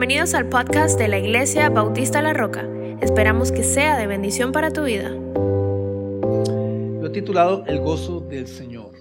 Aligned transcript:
Bienvenidos 0.00 0.32
al 0.32 0.48
podcast 0.48 0.98
de 0.98 1.08
la 1.08 1.18
Iglesia 1.18 1.68
Bautista 1.68 2.22
La 2.22 2.32
Roca. 2.32 2.66
Esperamos 3.02 3.52
que 3.52 3.62
sea 3.62 3.98
de 3.98 4.06
bendición 4.06 4.50
para 4.50 4.70
tu 4.70 4.84
vida. 4.84 5.10
Lo 5.10 7.06
he 7.06 7.10
titulado 7.10 7.66
El 7.66 7.80
gozo 7.80 8.20
del 8.20 8.48
Señor. 8.48 8.92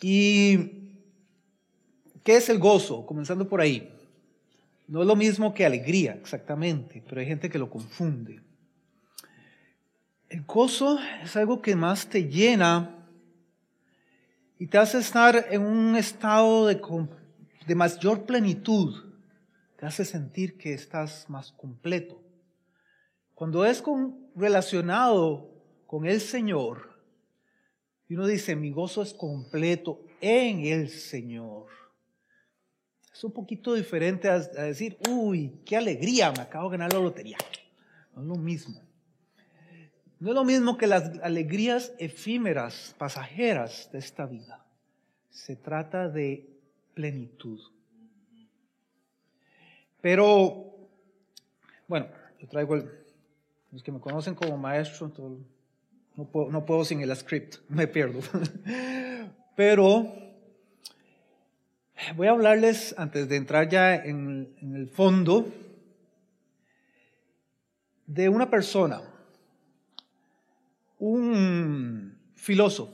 ¿Y 0.00 0.56
qué 2.24 2.36
es 2.36 2.48
el 2.48 2.58
gozo? 2.58 3.04
Comenzando 3.04 3.46
por 3.46 3.60
ahí. 3.60 3.94
No 4.88 5.02
es 5.02 5.06
lo 5.06 5.14
mismo 5.14 5.52
que 5.52 5.66
alegría, 5.66 6.14
exactamente, 6.14 7.02
pero 7.06 7.20
hay 7.20 7.26
gente 7.26 7.50
que 7.50 7.58
lo 7.58 7.68
confunde. 7.68 8.40
El 10.30 10.42
gozo 10.44 10.98
es 11.22 11.36
algo 11.36 11.60
que 11.60 11.76
más 11.76 12.06
te 12.06 12.30
llena 12.30 12.96
y 14.58 14.68
te 14.68 14.78
hace 14.78 15.00
estar 15.00 15.48
en 15.50 15.60
un 15.60 15.96
estado 15.96 16.66
de, 16.66 16.80
de 17.66 17.74
mayor 17.74 18.24
plenitud, 18.24 19.14
te 19.76 19.86
hace 19.86 20.04
sentir 20.04 20.56
que 20.56 20.72
estás 20.72 21.28
más 21.28 21.52
completo. 21.52 22.22
Cuando 23.34 23.64
es 23.64 23.82
relacionado 24.34 25.50
con 25.86 26.06
el 26.06 26.20
Señor, 26.20 26.92
y 28.08 28.14
uno 28.14 28.26
dice, 28.26 28.54
mi 28.56 28.70
gozo 28.70 29.02
es 29.02 29.14
completo 29.14 30.04
en 30.20 30.66
el 30.66 30.90
Señor. 30.90 31.66
Es 33.12 33.24
un 33.24 33.32
poquito 33.32 33.74
diferente 33.74 34.28
a, 34.28 34.34
a 34.34 34.64
decir, 34.64 34.98
uy, 35.08 35.60
qué 35.64 35.76
alegría, 35.76 36.30
me 36.32 36.42
acabo 36.42 36.70
de 36.70 36.76
ganar 36.76 36.92
la 36.92 37.00
lotería. 37.00 37.38
No 38.14 38.22
es 38.22 38.28
lo 38.28 38.36
mismo. 38.36 38.80
No 40.20 40.28
es 40.28 40.34
lo 40.34 40.44
mismo 40.44 40.78
que 40.78 40.86
las 40.86 41.18
alegrías 41.22 41.94
efímeras, 41.98 42.94
pasajeras 42.98 43.90
de 43.92 43.98
esta 43.98 44.26
vida. 44.26 44.64
Se 45.30 45.56
trata 45.56 46.08
de 46.08 46.51
plenitud. 46.94 47.60
Pero, 50.00 50.74
bueno, 51.88 52.06
yo 52.40 52.48
traigo 52.48 52.74
el, 52.74 52.90
los 53.70 53.82
que 53.82 53.92
me 53.92 54.00
conocen 54.00 54.34
como 54.34 54.56
maestro, 54.56 55.12
no, 56.16 56.64
puedo, 56.64 56.84
sin 56.84 57.00
el 57.00 57.14
script, 57.16 57.56
me 57.68 57.86
pierdo. 57.86 58.20
Pero 59.56 60.12
voy 62.16 62.26
a 62.26 62.30
hablarles, 62.30 62.94
antes 62.98 63.28
de 63.28 63.36
entrar 63.36 63.68
ya 63.68 63.94
en 63.94 64.54
el 64.60 64.88
fondo, 64.88 65.52
de 68.06 68.28
una 68.28 68.50
persona 68.50 69.02
un 71.02 72.16
filósofo 72.36 72.92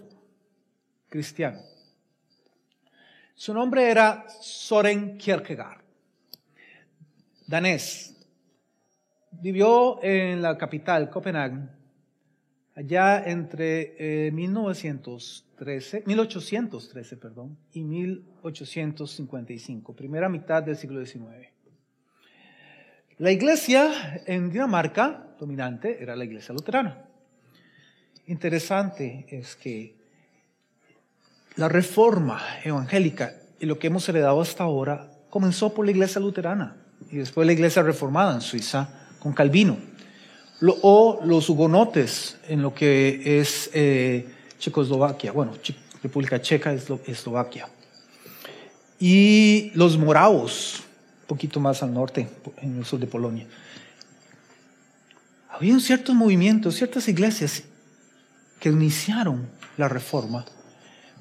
cristiano. 1.11 1.61
Su 3.39 3.55
nombre 3.55 3.89
era 3.89 4.27
Soren 4.41 5.17
Kierkegaard, 5.17 5.81
danés. 7.47 8.17
Vivió 9.31 10.03
en 10.03 10.43
la 10.43 10.59
capital, 10.59 11.09
Copenhague, 11.09 11.69
allá 12.75 13.23
entre 13.31 14.33
1913, 14.33 15.99
eh, 15.99 16.03
1813 16.05 17.17
perdón, 17.17 17.57
y 17.75 17.85
1855, 17.85 19.95
primera 19.95 20.29
mitad 20.29 20.65
del 20.65 20.77
siglo 20.77 21.07
XIX. 21.07 21.47
La 23.19 23.31
iglesia 23.31 24.21
en 24.27 24.51
Dinamarca 24.51 25.29
dominante 25.39 26.03
era 26.03 26.17
la 26.17 26.25
iglesia 26.25 26.53
luterana 26.53 27.05
interesante 28.29 29.27
es 29.31 29.57
que 29.57 29.98
la 31.59 31.69
reforma 31.69 32.41
evangélica 32.65 33.35
y 33.61 33.67
lo 33.67 33.79
que 33.79 33.89
hemos 33.89 34.09
heredado 34.09 34.41
hasta 34.41 34.63
ahora 34.63 35.11
comenzó 35.29 35.75
por 35.75 35.85
la 35.85 35.91
iglesia 35.91 36.21
luterana 36.21 36.77
y 37.11 37.17
después 37.17 37.47
la 37.47 37.53
iglesia 37.53 37.83
reformada 37.83 38.35
en 38.35 38.41
Suiza 38.41 38.89
con 39.19 39.33
Calvino, 39.33 39.77
o 40.83 41.21
los 41.25 41.49
hugonotes 41.49 42.37
en 42.49 42.63
lo 42.63 42.73
que 42.73 43.41
es 43.41 43.71
eh, 43.75 44.29
Checoslovaquia, 44.59 45.33
bueno, 45.33 45.53
República 46.03 46.41
Checa, 46.41 46.73
Eslovaquia, 46.73 47.69
y 49.01 49.73
los 49.75 49.99
moravos, 49.99 50.83
un 51.23 51.27
poquito 51.27 51.59
más 51.59 51.83
al 51.83 51.93
norte, 51.93 52.29
en 52.59 52.79
el 52.79 52.85
sur 52.85 53.01
de 53.01 53.07
Polonia. 53.07 53.47
Había 55.51 55.79
ciertos 55.81 56.15
movimientos, 56.15 56.77
ciertas 56.77 57.09
iglesias 57.09 57.65
que 58.61 58.69
iniciaron 58.69 59.49
la 59.77 59.89
reforma, 59.89 60.45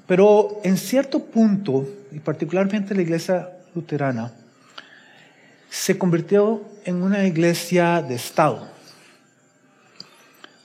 pero 0.08 0.60
en 0.64 0.78
cierto 0.78 1.22
punto, 1.22 1.86
y 2.10 2.18
particularmente 2.18 2.94
la 2.94 3.02
iglesia 3.02 3.50
luterana, 3.74 4.32
se 5.68 5.98
convirtió 5.98 6.62
en 6.86 7.02
una 7.02 7.26
iglesia 7.26 8.00
de 8.00 8.14
Estado. 8.14 8.66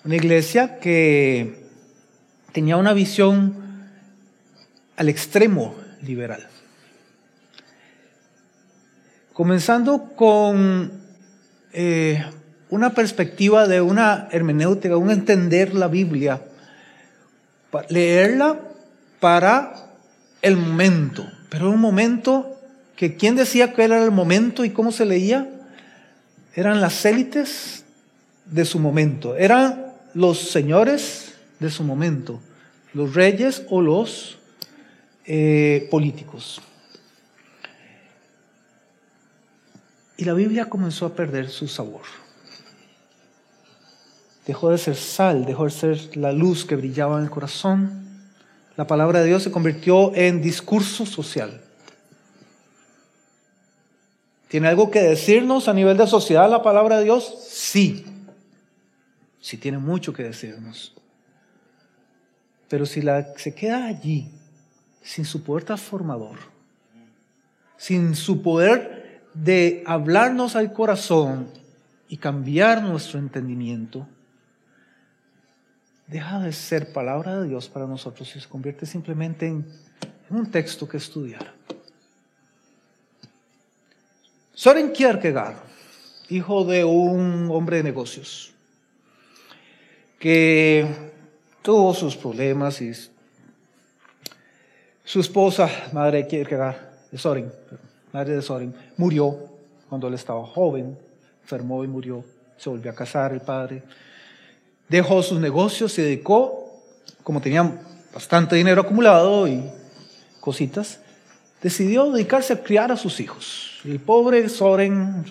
Una 0.06 0.16
iglesia 0.16 0.80
que 0.80 1.62
tenía 2.54 2.78
una 2.78 2.94
visión 2.94 3.54
al 4.96 5.10
extremo 5.10 5.76
liberal. 6.02 6.48
Comenzando 9.34 10.14
con 10.16 10.90
eh, 11.74 12.24
una 12.70 12.92
perspectiva 12.94 13.68
de 13.68 13.82
una 13.82 14.30
hermenéutica, 14.32 14.96
un 14.96 15.12
entender 15.12 15.74
la 15.74 15.90
Biblia 15.90 16.42
leerla 17.90 18.60
para 19.24 19.90
el 20.42 20.58
momento, 20.58 21.26
pero 21.48 21.70
un 21.70 21.80
momento 21.80 22.60
que 22.98 23.16
quién 23.16 23.38
decía 23.38 23.72
que 23.72 23.86
era 23.86 24.04
el 24.04 24.12
momento 24.12 24.66
y 24.66 24.72
cómo 24.72 24.92
se 24.92 25.06
leía, 25.06 25.50
eran 26.56 26.82
las 26.82 27.06
élites 27.06 27.86
de 28.44 28.66
su 28.66 28.80
momento, 28.80 29.38
eran 29.38 29.94
los 30.14 30.50
señores 30.50 31.36
de 31.62 31.70
su 31.70 31.86
momento, 31.86 32.42
los 32.94 33.14
reyes 33.14 33.64
o 33.70 33.80
los 33.80 34.40
eh, 35.24 35.88
políticos. 35.90 36.62
Y 40.18 40.26
la 40.26 40.34
Biblia 40.34 40.66
comenzó 40.66 41.06
a 41.06 41.16
perder 41.16 41.50
su 41.50 41.70
sabor 41.70 42.02
dejó 44.46 44.72
de 44.72 44.78
ser 44.78 44.98
sal, 44.98 45.46
dejó 45.46 45.64
de 45.64 45.70
ser 45.70 46.18
la 46.18 46.34
luz 46.34 46.66
que 46.66 46.76
brillaba 46.76 47.18
en 47.18 47.24
el 47.24 47.30
corazón. 47.30 48.03
La 48.76 48.88
palabra 48.88 49.20
de 49.22 49.28
Dios 49.28 49.44
se 49.44 49.52
convirtió 49.52 50.16
en 50.16 50.42
discurso 50.42 51.06
social. 51.06 51.62
¿Tiene 54.48 54.68
algo 54.68 54.92
que 54.92 55.02
decirnos 55.02 55.68
a 55.68 55.74
nivel 55.74 55.98
de 55.98 56.08
sociedad 56.08 56.50
la 56.50 56.62
palabra 56.62 56.98
de 56.98 57.06
Dios? 57.06 57.40
Sí. 57.48 58.06
Sí 59.40 59.58
tiene 59.58 59.78
mucho 59.78 60.14
que 60.14 60.24
decirnos. 60.24 60.94
Pero 62.70 62.86
si 62.86 63.02
la, 63.02 63.36
se 63.38 63.54
queda 63.54 63.86
allí, 63.86 64.30
sin 65.02 65.26
su 65.26 65.44
poder 65.44 65.66
transformador, 65.66 66.38
sin 67.78 68.16
su 68.16 68.42
poder 68.42 69.22
de 69.34 69.84
hablarnos 69.86 70.56
al 70.56 70.72
corazón 70.74 71.48
y 72.08 72.18
cambiar 72.18 72.82
nuestro 72.82 73.20
entendimiento, 73.20 74.08
deja 76.08 76.40
de 76.40 76.52
ser 76.54 76.92
palabra 76.92 77.40
de 77.40 77.48
Dios 77.48 77.70
para 77.70 77.86
nosotros 77.86 78.36
y 78.36 78.40
se 78.40 78.48
convierte 78.48 78.86
simplemente 78.86 79.48
en, 79.48 79.66
un 80.30 80.50
texto 80.50 80.88
que 80.88 80.98
estudiar. 80.98 81.54
Soren 84.54 84.92
Kierkegaard, 84.92 85.58
hijo 86.30 86.66
de 86.66 86.84
un 86.84 87.50
hombre 87.52 87.78
de 87.78 87.84
negocios, 87.84 88.52
que 90.18 90.88
tuvo 91.62 91.94
sus 91.94 92.16
problemas 92.16 92.82
y 92.82 92.94
su 95.04 95.20
esposa, 95.20 95.70
madre 95.92 96.20
de 96.20 96.28
Kierkegaard, 96.28 96.78
de 97.12 97.18
Soren, 97.18 97.52
madre 98.12 98.36
de 98.36 98.42
Soren, 98.42 98.74
murió 98.98 99.38
cuando 99.90 100.08
él 100.08 100.16
estaba 100.16 100.46
joven, 100.48 100.98
enfermó 101.44 101.84
y 101.84 101.88
murió, 101.88 102.24
se 102.58 102.70
volvió 102.70 102.90
a 102.92 102.96
casar 102.96 103.34
el 103.34 103.42
padre 103.42 103.84
dejó 104.90 105.24
sus 105.24 105.40
negocios, 105.40 105.94
se 105.94 106.04
dedicó, 106.04 106.72
como 107.24 107.42
tenía 107.42 107.72
bastante 108.14 108.56
dinero 108.56 108.82
acumulado 108.82 109.48
y 109.48 109.64
cositas, 110.40 111.00
decidió 111.62 112.12
dedicarse 112.12 112.54
a 112.54 112.64
criar 112.64 112.92
a 112.92 112.98
sus 112.98 113.20
hijos. 113.20 113.80
El 113.86 114.00
pobre 114.00 114.48
Soren 114.50 115.26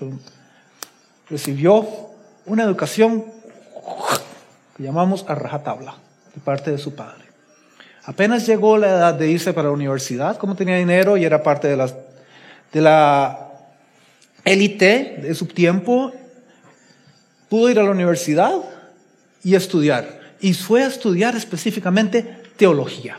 recibió 1.28 1.86
una 2.46 2.64
educación 2.64 3.24
que 4.76 4.82
llamamos 4.82 5.24
a 5.28 5.34
rajatabla 5.34 5.94
de 6.34 6.40
parte 6.40 6.70
de 6.70 6.78
su 6.78 6.94
padre. 6.94 7.24
Apenas 8.04 8.46
llegó 8.46 8.78
la 8.78 8.88
edad 8.88 9.14
de 9.14 9.30
irse 9.30 9.52
para 9.52 9.68
la 9.68 9.74
universidad, 9.74 10.36
como 10.38 10.56
tenía 10.56 10.76
dinero 10.76 11.16
y 11.16 11.24
era 11.24 11.42
parte 11.42 11.68
de, 11.68 11.76
las, 11.76 11.94
de 12.72 12.80
la 12.80 13.50
élite 14.44 15.20
de 15.22 15.34
su 15.34 15.46
tiempo, 15.46 16.12
pudo 17.48 17.70
ir 17.70 17.78
a 17.78 17.84
la 17.84 17.90
universidad 17.90 18.54
y 19.42 19.54
estudiar. 19.54 20.20
Y 20.40 20.54
fue 20.54 20.82
a 20.82 20.88
estudiar 20.88 21.36
específicamente 21.36 22.42
teología. 22.56 23.18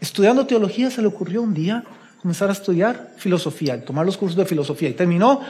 Estudiando 0.00 0.46
teología 0.46 0.90
se 0.90 1.02
le 1.02 1.08
ocurrió 1.08 1.42
un 1.42 1.54
día 1.54 1.84
comenzar 2.20 2.50
a 2.50 2.52
estudiar 2.52 3.14
filosofía, 3.16 3.82
tomar 3.84 4.04
los 4.04 4.16
cursos 4.16 4.36
de 4.36 4.44
filosofía. 4.44 4.88
Y 4.88 4.94
terminó 4.94 5.40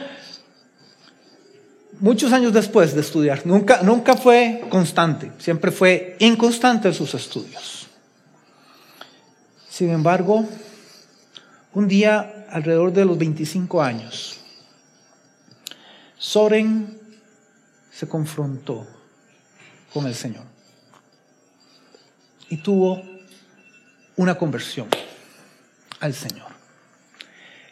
muchos 1.99 2.31
años 2.33 2.53
después 2.53 2.93
de 2.93 3.01
estudiar. 3.01 3.45
Nunca, 3.45 3.81
nunca 3.83 4.15
fue 4.15 4.65
constante, 4.69 5.31
siempre 5.37 5.71
fue 5.71 6.15
inconstante 6.19 6.87
en 6.89 6.93
sus 6.93 7.13
estudios. 7.13 7.87
Sin 9.69 9.89
embargo, 9.89 10.45
un 11.73 11.87
día, 11.87 12.45
alrededor 12.49 12.91
de 12.91 13.05
los 13.05 13.17
25 13.17 13.81
años, 13.81 14.37
Soren 16.17 16.99
se 17.91 18.07
confrontó 18.07 18.85
con 19.93 20.05
el 20.05 20.15
Señor 20.15 20.43
y 22.51 22.57
tuvo 22.57 23.01
una 24.17 24.35
conversión 24.35 24.87
al 25.99 26.13
Señor. 26.13 26.51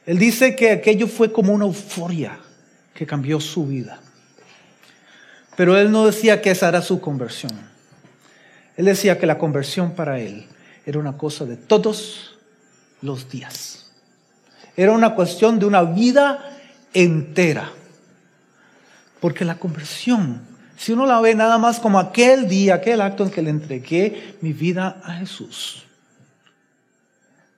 Él 0.06 0.18
dice 0.18 0.56
que 0.56 0.71
aquello 0.71 1.07
fue 1.07 1.31
como 1.31 1.54
una 1.54 1.66
euforia 1.66 2.39
que 2.94 3.06
cambió 3.06 3.39
su 3.42 3.68
vida. 3.68 4.00
Pero 5.57 5.77
él 5.77 5.92
no 5.92 6.06
decía 6.06 6.42
que 6.42 6.51
esa 6.51 6.69
era 6.69 6.81
su 6.81 7.01
conversión. 7.01 7.51
Él 8.77 8.86
decía 8.86 9.19
que 9.19 9.25
la 9.25 9.38
conversión 9.38 9.92
para 9.92 10.19
él 10.19 10.48
era 10.86 10.98
una 10.98 11.18
cosa 11.18 11.44
de 11.44 11.57
todos 11.57 12.38
los 13.01 13.30
días. 13.30 13.92
Era 14.77 14.94
una 14.94 15.13
cuestión 15.13 15.60
de 15.60 15.65
una 15.65 15.83
vida 15.83 16.57
entera. 16.94 17.74
Porque 19.19 19.44
la 19.44 19.60
conversión, 19.60 20.42
si 20.79 20.93
uno 20.93 21.05
la 21.05 21.19
ve 21.19 21.35
nada 21.35 21.57
más 21.57 21.77
como 21.77 21.99
aquel 21.99 22.47
día, 22.47 22.75
aquel 22.75 23.01
acto 23.01 23.25
en 23.25 23.31
que 23.31 23.41
le 23.41 23.49
entregué 23.49 24.37
mi 24.39 24.53
vida 24.53 25.01
a 25.03 25.11
Jesús, 25.15 25.83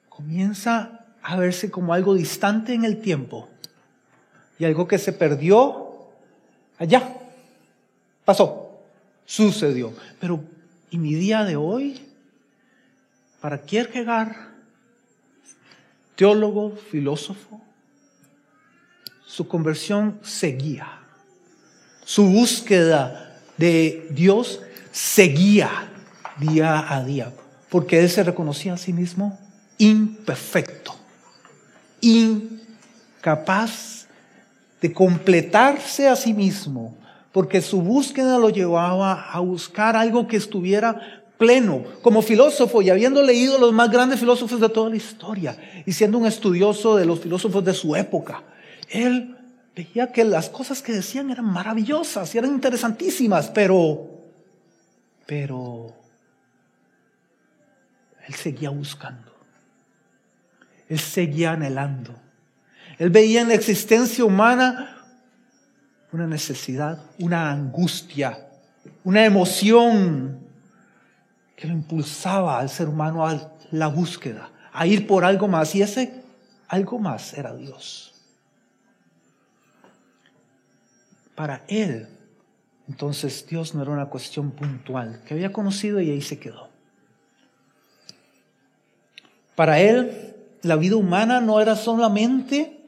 comienza 0.10 1.06
a 1.22 1.36
verse 1.36 1.70
como 1.70 1.94
algo 1.94 2.16
distante 2.16 2.74
en 2.74 2.84
el 2.84 3.00
tiempo 3.00 3.48
y 4.58 4.66
algo 4.66 4.88
que 4.88 4.98
se 4.98 5.14
perdió 5.14 6.08
allá. 6.80 7.16
Pasó, 8.26 8.80
sucedió. 9.24 9.94
Pero, 10.20 10.44
¿y 10.90 10.98
mi 10.98 11.14
día 11.14 11.44
de 11.44 11.58
hoy? 11.58 12.02
Para 13.40 13.62
Kierkegaard, 13.62 14.36
teólogo, 16.16 16.76
filósofo, 16.76 17.62
su 19.28 19.48
conversión 19.48 20.20
seguía 20.24 21.01
su 22.12 22.26
búsqueda 22.26 23.40
de 23.56 24.06
Dios 24.10 24.60
seguía 24.92 25.70
día 26.42 26.94
a 26.94 27.06
día, 27.06 27.32
porque 27.70 28.02
él 28.02 28.10
se 28.10 28.22
reconocía 28.22 28.74
a 28.74 28.78
sí 28.78 28.92
mismo 28.92 29.40
imperfecto, 29.78 30.94
incapaz 32.02 32.50
de 34.82 34.92
completarse 34.92 36.10
a 36.10 36.18
sí 36.18 36.34
mismo, 36.34 36.98
porque 37.32 37.62
su 37.62 37.82
búsqueda 37.82 38.38
lo 38.38 38.50
llevaba 38.50 39.32
a 39.32 39.40
buscar 39.40 39.96
algo 39.96 40.28
que 40.28 40.36
estuviera 40.36 41.24
pleno, 41.38 41.82
como 42.02 42.22
filósofo 42.22 42.82
y 42.82 42.90
habiendo 42.90 43.24
leído 43.24 43.58
los 43.58 43.72
más 43.72 43.90
grandes 43.90 44.20
filósofos 44.20 44.60
de 44.60 44.68
toda 44.68 44.90
la 44.90 44.98
historia 44.98 45.56
y 45.86 45.94
siendo 45.94 46.18
un 46.18 46.26
estudioso 46.26 46.98
de 46.98 47.06
los 47.06 47.22
filósofos 47.22 47.64
de 47.64 47.74
su 47.74 47.96
época, 47.96 48.44
él 48.90 49.38
veía 49.76 50.12
que 50.12 50.24
las 50.24 50.50
cosas 50.50 50.82
que 50.82 50.94
decían 50.94 51.30
eran 51.30 51.46
maravillosas 51.46 52.34
y 52.34 52.38
eran 52.38 52.52
interesantísimas, 52.52 53.50
pero, 53.50 54.10
pero, 55.26 55.94
él 58.28 58.36
seguía 58.36 58.70
buscando. 58.70 59.32
Él 60.88 61.00
seguía 61.00 61.52
anhelando. 61.52 62.14
Él 62.98 63.10
veía 63.10 63.42
en 63.42 63.48
la 63.48 63.56
existencia 63.56 64.26
humana 64.26 64.98
una 66.12 66.28
necesidad, 66.28 67.02
una 67.20 67.52
angustia, 67.52 68.48
una 69.04 69.26
emoción 69.26 70.40
que 71.56 71.68
lo 71.68 71.74
impulsaba 71.74 72.60
al 72.60 72.70
ser 72.70 72.90
humano 72.90 73.26
a 73.26 73.54
la 73.72 73.88
búsqueda, 73.88 74.50
a 74.74 74.86
ir 74.86 75.08
por 75.08 75.24
algo 75.24 75.48
más. 75.48 75.74
Y 75.76 75.82
ese 75.82 76.24
algo 76.68 77.00
más 77.00 77.34
era 77.34 77.56
Dios. 77.56 78.11
Para 81.36 81.64
él, 81.68 82.08
entonces 82.88 83.46
Dios 83.48 83.74
no 83.74 83.82
era 83.82 83.92
una 83.92 84.08
cuestión 84.08 84.52
puntual, 84.52 85.22
que 85.26 85.34
había 85.34 85.54
conocido 85.54 86.02
y 86.02 86.10
ahí 86.10 86.22
se 86.22 86.40
quedó. 86.40 86.70
Para 89.56 89.80
él, 89.80 90.36
la 90.62 90.76
vida 90.76 90.96
humana 90.96 91.42
no 91.42 91.62
era 91.62 91.76
solamente, 91.76 92.80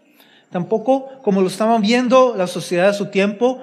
tampoco 0.51 1.10
como 1.22 1.42
lo 1.42 1.48
estaban 1.48 1.81
viendo 1.81 2.36
la 2.36 2.48
sociedad 2.48 2.88
de 2.88 2.98
su 2.98 3.07
tiempo, 3.07 3.62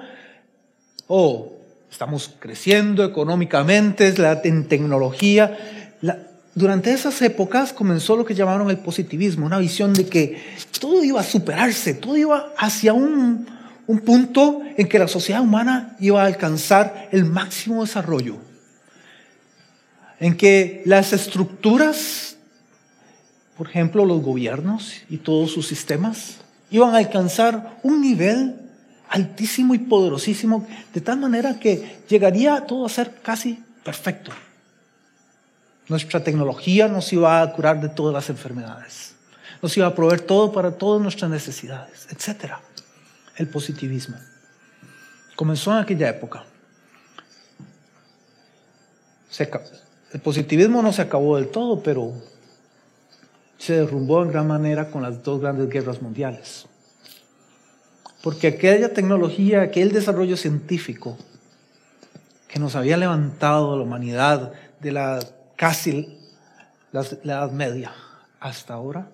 oh, 1.07 1.53
estamos 1.91 2.33
creciendo 2.39 3.03
económicamente, 3.03 4.13
en 4.43 4.67
tecnología. 4.67 5.57
durante 6.55 6.91
esas 6.91 7.21
épocas 7.21 7.73
comenzó 7.73 8.15
lo 8.15 8.25
que 8.25 8.33
llamaron 8.33 8.69
el 8.69 8.79
positivismo, 8.79 9.45
una 9.45 9.59
visión 9.59 9.93
de 9.93 10.07
que 10.07 10.41
todo 10.79 11.03
iba 11.03 11.19
a 11.19 11.23
superarse, 11.23 11.93
todo 11.93 12.17
iba 12.17 12.53
hacia 12.57 12.93
un, 12.93 13.45
un 13.91 13.99
punto 13.99 14.61
en 14.77 14.87
que 14.87 14.99
la 14.99 15.09
sociedad 15.09 15.41
humana 15.41 15.97
iba 15.99 16.23
a 16.23 16.25
alcanzar 16.25 17.09
el 17.11 17.25
máximo 17.25 17.81
desarrollo, 17.81 18.37
en 20.17 20.37
que 20.37 20.81
las 20.85 21.11
estructuras, 21.11 22.37
por 23.57 23.67
ejemplo 23.67 24.05
los 24.05 24.21
gobiernos 24.21 24.93
y 25.09 25.17
todos 25.17 25.51
sus 25.51 25.67
sistemas, 25.67 26.37
iban 26.69 26.95
a 26.95 26.99
alcanzar 26.99 27.79
un 27.83 27.99
nivel 27.99 28.61
altísimo 29.09 29.75
y 29.75 29.79
poderosísimo, 29.79 30.65
de 30.93 31.01
tal 31.01 31.19
manera 31.19 31.59
que 31.59 31.99
llegaría 32.07 32.65
todo 32.65 32.85
a 32.85 32.89
ser 32.89 33.15
casi 33.21 33.61
perfecto. 33.83 34.31
Nuestra 35.89 36.23
tecnología 36.23 36.87
nos 36.87 37.11
iba 37.11 37.41
a 37.41 37.51
curar 37.51 37.81
de 37.81 37.89
todas 37.89 38.13
las 38.13 38.29
enfermedades, 38.29 39.15
nos 39.61 39.75
iba 39.75 39.87
a 39.87 39.93
proveer 39.93 40.21
todo 40.21 40.53
para 40.53 40.71
todas 40.71 41.01
nuestras 41.01 41.29
necesidades, 41.29 42.07
etcétera 42.09 42.61
el 43.37 43.47
positivismo. 43.47 44.17
Comenzó 45.35 45.71
en 45.71 45.79
aquella 45.79 46.09
época. 46.09 46.43
el 50.13 50.21
positivismo 50.21 50.81
no 50.81 50.91
se 50.93 51.01
acabó 51.01 51.37
del 51.37 51.47
todo, 51.47 51.81
pero 51.81 52.13
se 53.57 53.73
derrumbó 53.73 54.23
en 54.23 54.31
gran 54.31 54.47
manera 54.47 54.91
con 54.91 55.01
las 55.01 55.23
dos 55.23 55.41
grandes 55.41 55.69
guerras 55.69 56.01
mundiales. 56.01 56.65
Porque 58.21 58.47
aquella 58.47 58.93
tecnología, 58.93 59.61
aquel 59.61 59.91
desarrollo 59.91 60.37
científico 60.37 61.17
que 62.47 62.59
nos 62.59 62.75
había 62.75 62.97
levantado 62.97 63.77
la 63.77 63.83
humanidad 63.83 64.51
de 64.79 64.91
la 64.91 65.19
casi 65.55 66.19
la 66.91 67.03
Edad 67.23 67.51
Media 67.51 67.93
hasta 68.39 68.73
ahora, 68.73 69.07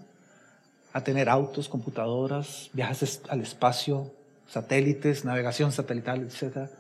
a 0.97 1.03
tener 1.03 1.29
autos, 1.29 1.69
computadoras, 1.69 2.71
viajes 2.73 3.21
al 3.29 3.41
espacio, 3.41 4.11
satélites, 4.47 5.25
navegación 5.25 5.71
satelital, 5.71 6.23
etc. 6.23 6.71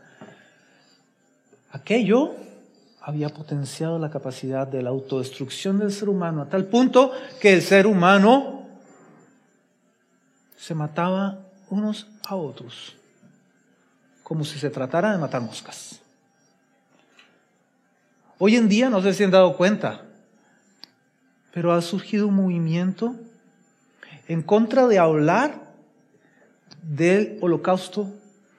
Aquello 1.69 2.33
había 2.99 3.29
potenciado 3.29 3.99
la 3.99 4.09
capacidad 4.09 4.65
de 4.65 4.81
la 4.81 4.89
autodestrucción 4.89 5.77
del 5.77 5.91
ser 5.91 6.09
humano 6.09 6.41
a 6.41 6.49
tal 6.49 6.65
punto 6.65 7.11
que 7.39 7.53
el 7.53 7.61
ser 7.61 7.85
humano 7.85 8.65
se 10.57 10.73
mataba 10.73 11.37
unos 11.69 12.07
a 12.27 12.35
otros, 12.35 12.95
como 14.23 14.43
si 14.43 14.57
se 14.57 14.71
tratara 14.71 15.11
de 15.11 15.19
matar 15.19 15.41
moscas. 15.41 16.01
Hoy 18.39 18.55
en 18.55 18.67
día, 18.67 18.89
no 18.89 18.99
sé 19.03 19.13
si 19.13 19.23
han 19.23 19.31
dado 19.31 19.55
cuenta, 19.55 20.01
pero 21.53 21.71
ha 21.71 21.81
surgido 21.83 22.27
un 22.27 22.35
movimiento 22.35 23.15
en 24.27 24.41
contra 24.41 24.87
de 24.87 24.99
hablar 24.99 25.67
del 26.83 27.37
holocausto 27.41 28.11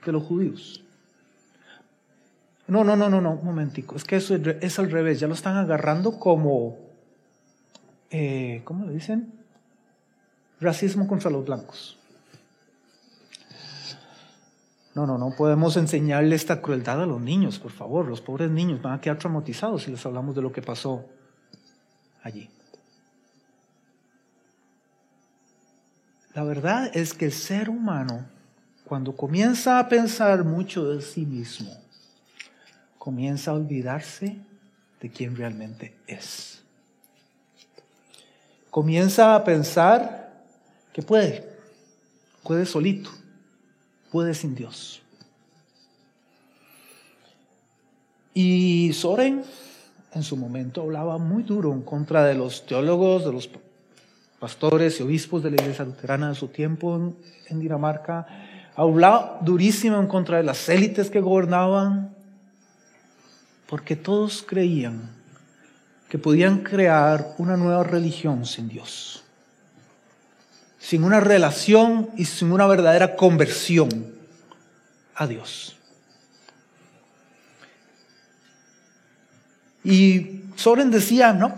de 0.04 0.12
los 0.12 0.22
judíos. 0.22 0.82
No, 2.66 2.84
no, 2.84 2.96
no, 2.96 3.08
no, 3.08 3.20
no, 3.20 3.32
un 3.32 3.44
momentico. 3.44 3.96
Es 3.96 4.04
que 4.04 4.16
eso 4.16 4.34
es 4.34 4.78
al 4.78 4.90
revés. 4.90 5.20
Ya 5.20 5.26
lo 5.26 5.34
están 5.34 5.56
agarrando 5.56 6.18
como, 6.18 6.76
eh, 8.10 8.60
¿cómo 8.64 8.84
le 8.84 8.92
dicen? 8.92 9.32
Racismo 10.60 11.06
contra 11.06 11.30
los 11.30 11.46
blancos. 11.46 11.98
No, 14.94 15.06
no, 15.06 15.16
no 15.16 15.34
podemos 15.36 15.76
enseñarle 15.76 16.34
esta 16.34 16.60
crueldad 16.60 17.02
a 17.02 17.06
los 17.06 17.20
niños, 17.20 17.58
por 17.58 17.70
favor. 17.70 18.06
Los 18.06 18.20
pobres 18.20 18.50
niños 18.50 18.82
van 18.82 18.94
a 18.94 19.00
quedar 19.00 19.18
traumatizados 19.18 19.84
si 19.84 19.90
les 19.90 20.04
hablamos 20.04 20.34
de 20.34 20.42
lo 20.42 20.52
que 20.52 20.60
pasó 20.60 21.06
allí. 22.22 22.50
La 26.38 26.44
verdad 26.44 26.96
es 26.96 27.14
que 27.14 27.24
el 27.24 27.32
ser 27.32 27.68
humano, 27.68 28.24
cuando 28.84 29.16
comienza 29.16 29.80
a 29.80 29.88
pensar 29.88 30.44
mucho 30.44 30.88
de 30.88 31.02
sí 31.02 31.26
mismo, 31.26 31.68
comienza 32.96 33.50
a 33.50 33.54
olvidarse 33.54 34.36
de 35.00 35.10
quién 35.10 35.34
realmente 35.34 35.96
es. 36.06 36.62
Comienza 38.70 39.34
a 39.34 39.42
pensar 39.42 40.44
que 40.92 41.02
puede, 41.02 41.44
puede 42.44 42.66
solito, 42.66 43.10
puede 44.12 44.32
sin 44.32 44.54
Dios. 44.54 45.02
Y 48.32 48.92
Soren 48.92 49.42
en 50.14 50.22
su 50.22 50.36
momento 50.36 50.82
hablaba 50.82 51.18
muy 51.18 51.42
duro 51.42 51.72
en 51.72 51.82
contra 51.82 52.22
de 52.22 52.34
los 52.34 52.64
teólogos, 52.64 53.24
de 53.24 53.32
los 53.32 53.48
pastores 54.38 55.00
y 55.00 55.02
obispos 55.02 55.42
de 55.42 55.50
la 55.50 55.60
iglesia 55.60 55.84
luterana 55.84 56.28
de 56.28 56.34
su 56.34 56.48
tiempo 56.48 57.14
en, 57.48 57.60
Dinamarca. 57.60 58.26
Hablaba 58.76 59.38
durísimo 59.42 59.98
en 59.98 60.06
contra 60.06 60.36
de 60.36 60.44
las 60.44 60.68
élites 60.68 61.10
que 61.10 61.20
gobernaban, 61.20 62.14
porque 63.66 63.96
todos 63.96 64.44
creían 64.46 65.10
que 66.08 66.18
podían 66.18 66.60
crear 66.60 67.34
una 67.38 67.56
nueva 67.56 67.82
religión 67.82 68.46
sin 68.46 68.68
Dios, 68.68 69.24
sin 70.78 71.04
una 71.04 71.20
relación 71.20 72.08
y 72.16 72.24
sin 72.24 72.52
una 72.52 72.66
verdadera 72.66 73.16
conversión 73.16 74.14
a 75.14 75.26
Dios. 75.26 75.76
Y 79.84 80.44
Soren 80.56 80.90
decía, 80.90 81.32
no, 81.32 81.54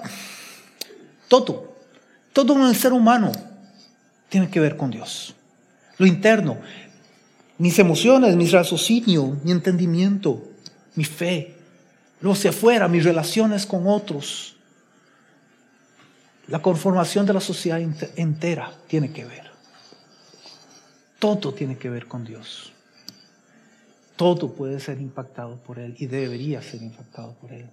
todo, 1.29 1.70
todo 2.33 2.69
el 2.69 2.77
ser 2.77 2.93
humano 2.93 3.33
tiene 4.29 4.49
que 4.49 4.61
ver 4.61 4.77
con 4.77 4.91
Dios. 4.91 5.35
Lo 5.99 6.07
interno, 6.07 6.59
mis 7.59 7.79
emociones, 7.79 8.37
mis 8.37 8.53
raciocinio, 8.53 9.39
mi 9.45 9.51
entendimiento, 9.51 10.43
mi 10.95 11.05
fe. 11.05 11.57
Lo 12.21 12.33
hacia 12.33 12.51
afuera, 12.51 12.89
mis 12.89 13.05
relaciones 13.05 13.67
con 13.67 13.87
otros. 13.87 14.57
La 16.49 16.61
conformación 16.61 17.27
de 17.27 17.35
la 17.35 17.41
sociedad 17.41 17.81
entera 18.17 18.73
tiene 18.87 19.13
que 19.13 19.25
ver. 19.25 19.51
Todo 21.19 21.53
tiene 21.53 21.77
que 21.77 21.91
ver 21.91 22.07
con 22.09 22.25
Dios. 22.25 22.73
Todo 24.17 24.53
puede 24.55 24.81
ser 24.81 25.01
impactado 25.01 25.57
por 25.57 25.79
Él 25.79 25.95
y 25.99 26.07
debería 26.07 26.63
ser 26.63 26.83
impactado 26.83 27.35
por 27.35 27.53
Él. 27.53 27.71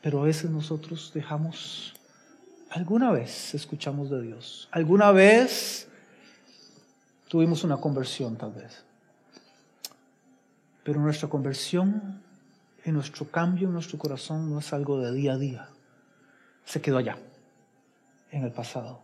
Pero 0.00 0.20
a 0.20 0.24
veces 0.24 0.50
nosotros 0.50 1.10
dejamos, 1.12 1.94
alguna 2.70 3.10
vez 3.12 3.54
escuchamos 3.54 4.10
de 4.10 4.22
Dios, 4.22 4.68
alguna 4.70 5.12
vez 5.12 5.88
tuvimos 7.28 7.64
una 7.64 7.76
conversión 7.76 8.36
tal 8.36 8.52
vez. 8.52 8.84
Pero 10.82 11.00
nuestra 11.00 11.28
conversión 11.28 12.22
y 12.84 12.90
nuestro 12.90 13.26
cambio 13.26 13.68
en 13.68 13.74
nuestro 13.74 13.98
corazón 13.98 14.50
no 14.50 14.58
es 14.58 14.72
algo 14.72 15.00
de 15.00 15.12
día 15.12 15.34
a 15.34 15.38
día. 15.38 15.68
Se 16.64 16.80
quedó 16.80 16.98
allá, 16.98 17.18
en 18.30 18.44
el 18.44 18.52
pasado. 18.52 19.00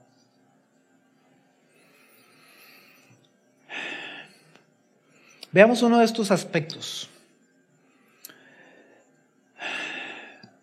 Veamos 5.52 5.82
uno 5.82 5.98
de 5.98 6.04
estos 6.04 6.30
aspectos. 6.30 7.08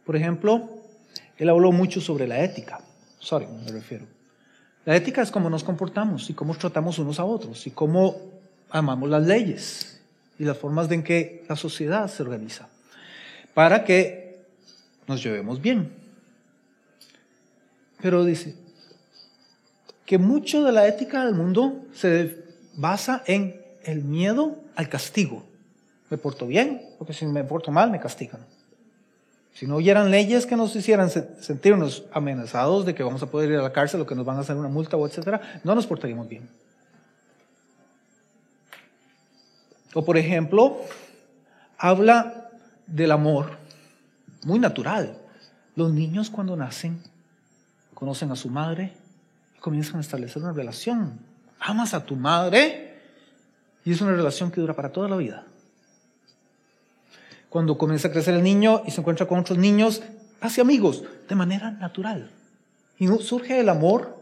Por 0.06 0.16
ejemplo, 0.16 0.70
él 1.38 1.48
habló 1.48 1.72
mucho 1.72 2.02
sobre 2.02 2.28
la 2.28 2.44
ética. 2.44 2.82
Sorry, 3.22 3.48
me 3.48 3.72
refiero. 3.72 4.06
La 4.84 4.96
ética 4.96 5.22
es 5.22 5.30
cómo 5.30 5.50
nos 5.50 5.64
comportamos 5.64 6.30
y 6.30 6.34
cómo 6.34 6.56
tratamos 6.56 6.98
unos 6.98 7.20
a 7.20 7.24
otros 7.24 7.68
y 7.68 7.72
cómo 7.72 8.18
amamos 8.72 9.10
las 9.10 9.26
leyes 9.26 10.02
y 10.40 10.44
las 10.44 10.58
formas 10.58 10.90
en 10.92 11.04
que 11.04 11.46
la 11.48 11.56
sociedad 11.56 12.10
se 12.10 12.24
organiza 12.24 12.68
para 13.54 13.84
que 13.84 14.42
nos 15.08 15.24
llevemos 15.24 15.62
bien. 15.62 15.94
Pero 18.02 18.26
dice 18.26 18.56
que 20.06 20.18
mucho 20.18 20.64
de 20.64 20.72
la 20.72 20.88
ética 20.88 21.24
del 21.24 21.36
mundo 21.36 21.86
se 21.94 22.44
basa 22.76 23.24
en 23.28 23.62
el 23.84 24.04
miedo 24.04 24.58
al 24.76 24.90
castigo. 24.90 25.46
Me 26.10 26.18
porto 26.18 26.48
bien, 26.48 26.82
porque 26.98 27.14
si 27.14 27.28
me 27.28 27.44
porto 27.44 27.70
mal 27.72 27.92
me 27.92 28.00
castigan. 28.00 28.42
Si 29.54 29.68
no 29.68 29.78
hubieran 29.78 30.12
leyes 30.12 30.46
que 30.46 30.56
nos 30.56 30.76
hicieran 30.76 31.10
sentirnos 31.10 32.06
amenazados 32.14 32.86
de 32.86 32.96
que 32.96 33.04
vamos 33.04 33.22
a 33.22 33.28
poder 33.28 33.52
ir 33.52 33.58
a 33.58 33.62
la 33.62 33.74
cárcel 33.74 34.02
o 34.02 34.08
que 34.08 34.16
nos 34.16 34.26
van 34.26 34.38
a 34.38 34.42
hacer 34.42 34.56
una 34.56 34.70
multa 34.70 34.98
o 34.98 35.06
etcétera, 35.06 35.62
no 35.64 35.76
nos 35.76 35.86
portaríamos 35.88 36.28
bien. 36.28 36.50
O 39.94 40.06
por 40.06 40.18
ejemplo, 40.18 40.80
habla 41.78 42.50
del 42.88 43.12
amor 43.12 43.58
muy 44.46 44.58
natural. 44.58 45.18
Los 45.76 45.92
niños 45.92 46.30
cuando 46.30 46.56
nacen 46.56 47.04
conocen 47.94 48.32
a 48.32 48.36
su 48.36 48.50
madre 48.50 48.94
y 49.58 49.60
comienzan 49.60 49.98
a 49.98 50.02
establecer 50.02 50.42
una 50.42 50.54
relación. 50.54 51.20
Amas 51.60 51.94
a 51.94 52.06
tu 52.06 52.16
madre 52.16 53.00
y 53.84 53.92
es 53.92 54.02
una 54.02 54.14
relación 54.14 54.50
que 54.50 54.62
dura 54.62 54.76
para 54.76 54.92
toda 54.92 55.10
la 55.10 55.18
vida 55.18 55.46
cuando 57.52 57.78
comienza 57.78 58.08
a 58.08 58.12
crecer 58.12 58.34
el 58.34 58.44
niño 58.44 58.82
y 58.88 58.92
se 58.92 59.02
encuentra 59.02 59.28
con 59.28 59.38
otros 59.38 59.58
niños, 59.58 60.02
hace 60.40 60.62
amigos 60.62 61.04
de 61.28 61.36
manera 61.36 61.70
natural. 61.70 62.32
Y 62.98 63.08
surge 63.08 63.60
el 63.60 63.68
amor 63.68 64.18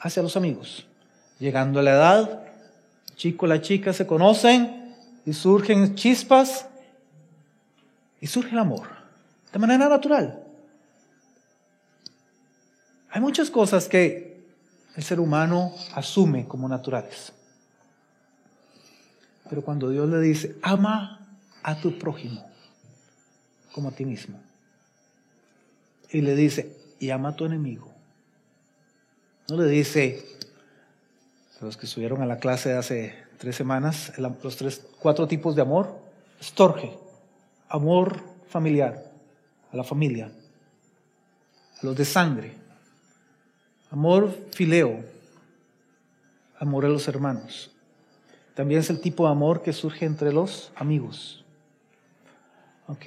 hacia 0.00 0.20
los 0.20 0.36
amigos. 0.36 0.84
Llegando 1.38 1.78
a 1.78 1.84
la 1.84 1.92
edad, 1.92 2.42
el 3.08 3.14
chico 3.14 3.46
y 3.46 3.50
la 3.50 3.62
chica 3.62 3.92
se 3.92 4.04
conocen 4.04 4.96
y 5.24 5.32
surgen 5.32 5.94
chispas 5.94 6.66
y 8.20 8.26
surge 8.26 8.50
el 8.50 8.58
amor 8.58 8.88
de 9.52 9.58
manera 9.60 9.88
natural. 9.88 10.42
Hay 13.10 13.20
muchas 13.20 13.48
cosas 13.48 13.86
que 13.86 14.44
el 14.96 15.04
ser 15.04 15.20
humano 15.20 15.72
asume 15.94 16.48
como 16.48 16.68
naturales. 16.68 17.32
Pero 19.48 19.62
cuando 19.62 19.88
Dios 19.88 20.08
le 20.08 20.18
dice, 20.18 20.56
ama 20.62 21.23
a 21.64 21.80
tu 21.80 21.98
prójimo 21.98 22.46
como 23.72 23.88
a 23.88 23.92
ti 23.92 24.04
mismo. 24.04 24.40
Y 26.10 26.20
le 26.20 26.36
dice, 26.36 26.76
y 27.00 27.10
ama 27.10 27.30
a 27.30 27.36
tu 27.36 27.44
enemigo. 27.44 27.90
No 29.48 29.56
le 29.56 29.66
dice, 29.66 30.24
los 31.60 31.76
que 31.76 31.88
subieron 31.88 32.22
a 32.22 32.26
la 32.26 32.38
clase 32.38 32.74
hace 32.74 33.14
tres 33.38 33.56
semanas, 33.56 34.12
los 34.18 34.56
tres, 34.56 34.86
cuatro 35.00 35.26
tipos 35.26 35.56
de 35.56 35.62
amor, 35.62 35.98
estorge, 36.40 36.96
amor 37.68 38.22
familiar, 38.48 39.10
a 39.72 39.76
la 39.76 39.82
familia, 39.82 40.30
a 41.80 41.86
los 41.86 41.96
de 41.96 42.04
sangre, 42.04 42.52
amor 43.90 44.32
fileo, 44.52 45.04
amor 46.58 46.84
a 46.84 46.88
los 46.88 47.08
hermanos. 47.08 47.72
También 48.54 48.80
es 48.80 48.90
el 48.90 49.00
tipo 49.00 49.24
de 49.24 49.32
amor 49.32 49.62
que 49.62 49.72
surge 49.72 50.04
entre 50.04 50.32
los 50.32 50.70
amigos. 50.76 51.43
Ok, 52.86 53.06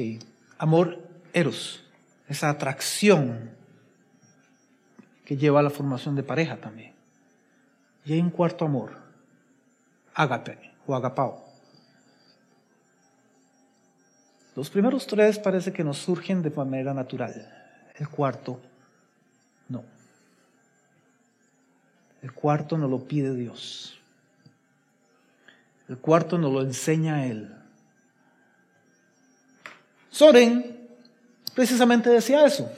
amor 0.57 0.97
eros, 1.33 1.83
esa 2.27 2.49
atracción 2.49 3.51
que 5.23 5.37
lleva 5.37 5.59
a 5.59 5.63
la 5.63 5.69
formación 5.69 6.15
de 6.15 6.23
pareja 6.23 6.57
también. 6.57 6.93
Y 8.05 8.13
hay 8.13 8.21
un 8.21 8.29
cuarto 8.29 8.65
amor, 8.65 8.97
ágape 10.13 10.57
o 10.87 10.95
agapao. 10.95 11.45
Los 14.55 14.71
primeros 14.71 15.05
tres 15.05 15.37
parece 15.37 15.71
que 15.71 15.83
nos 15.83 15.99
surgen 15.99 16.41
de 16.41 16.49
manera 16.49 16.93
natural. 16.93 17.53
El 17.95 18.09
cuarto, 18.09 18.59
no. 19.69 19.83
El 22.23 22.31
cuarto 22.31 22.77
nos 22.77 22.89
lo 22.89 23.07
pide 23.07 23.35
Dios. 23.35 23.99
El 25.87 25.99
cuarto 25.99 26.39
nos 26.39 26.51
lo 26.51 26.61
enseña 26.61 27.27
Él. 27.27 27.53
Soren 30.11 30.87
precisamente 31.53 32.09
decía 32.09 32.45
eso. 32.45 32.71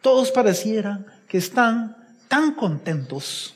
Todos 0.00 0.30
parecieran 0.30 1.06
que 1.26 1.38
están 1.38 1.96
tan 2.28 2.54
contentos 2.54 3.54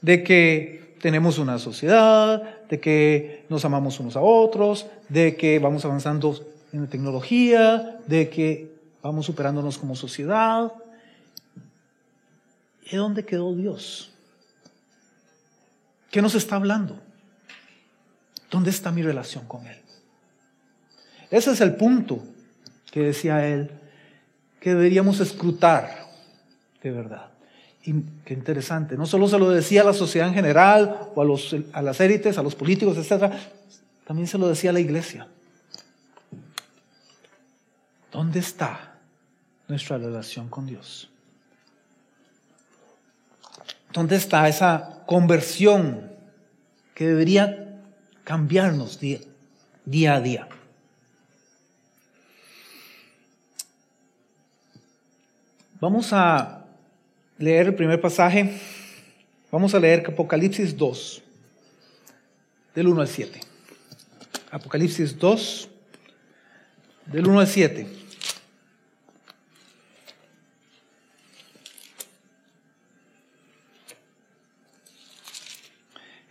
de 0.00 0.22
que 0.22 0.96
tenemos 1.00 1.38
una 1.38 1.58
sociedad, 1.58 2.42
de 2.68 2.80
que 2.80 3.44
nos 3.48 3.64
amamos 3.64 4.00
unos 4.00 4.16
a 4.16 4.20
otros, 4.20 4.86
de 5.08 5.36
que 5.36 5.58
vamos 5.58 5.84
avanzando 5.84 6.38
en 6.72 6.82
la 6.82 6.88
tecnología, 6.88 7.98
de 8.06 8.28
que 8.30 8.74
vamos 9.02 9.26
superándonos 9.26 9.78
como 9.78 9.94
sociedad. 9.94 10.72
¿Y 12.90 12.96
dónde 12.96 13.24
quedó 13.24 13.54
Dios? 13.54 14.10
¿Qué 16.10 16.22
nos 16.22 16.34
está 16.34 16.56
hablando? 16.56 16.98
¿Dónde 18.50 18.70
está 18.70 18.90
mi 18.90 19.02
relación 19.02 19.44
con 19.46 19.66
Él? 19.66 19.85
Ese 21.30 21.52
es 21.52 21.60
el 21.60 21.74
punto 21.74 22.22
que 22.90 23.00
decía 23.00 23.46
él, 23.46 23.70
que 24.60 24.74
deberíamos 24.74 25.20
escrutar 25.20 26.06
de 26.82 26.90
verdad. 26.90 27.30
Y 27.84 28.00
qué 28.24 28.34
interesante, 28.34 28.96
no 28.96 29.06
solo 29.06 29.28
se 29.28 29.38
lo 29.38 29.50
decía 29.50 29.82
a 29.82 29.84
la 29.84 29.92
sociedad 29.92 30.28
en 30.28 30.34
general, 30.34 31.10
o 31.14 31.22
a, 31.22 31.24
los, 31.24 31.54
a 31.72 31.82
las 31.82 32.00
élites, 32.00 32.36
a 32.38 32.42
los 32.42 32.54
políticos, 32.54 32.96
etc., 32.98 33.32
también 34.04 34.26
se 34.26 34.38
lo 34.38 34.48
decía 34.48 34.70
a 34.70 34.72
la 34.72 34.80
iglesia. 34.80 35.28
¿Dónde 38.10 38.38
está 38.38 38.94
nuestra 39.68 39.98
relación 39.98 40.48
con 40.48 40.66
Dios? 40.66 41.10
¿Dónde 43.92 44.16
está 44.16 44.48
esa 44.48 45.02
conversión 45.06 46.10
que 46.94 47.06
debería 47.06 47.80
cambiarnos 48.24 49.00
día, 49.00 49.20
día 49.84 50.14
a 50.14 50.20
día? 50.20 50.48
Vamos 55.86 56.12
a 56.12 56.64
leer 57.38 57.66
el 57.66 57.74
primer 57.76 58.00
pasaje. 58.00 58.60
Vamos 59.52 59.72
a 59.72 59.78
leer 59.78 60.02
Apocalipsis 60.04 60.76
2, 60.76 61.22
del 62.74 62.88
1 62.88 63.02
al 63.02 63.06
7. 63.06 63.40
Apocalipsis 64.50 65.16
2, 65.16 65.68
del 67.06 67.28
1 67.28 67.38
al 67.38 67.46
7. 67.46 67.86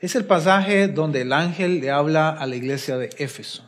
Es 0.01 0.15
el 0.15 0.25
pasaje 0.25 0.89
donde 0.89 1.21
el 1.21 1.31
ángel 1.31 1.79
le 1.79 1.91
habla 1.91 2.29
a 2.31 2.45
la 2.45 2.57
iglesia 2.57 2.97
de 2.97 3.09
Éfeso. 3.19 3.63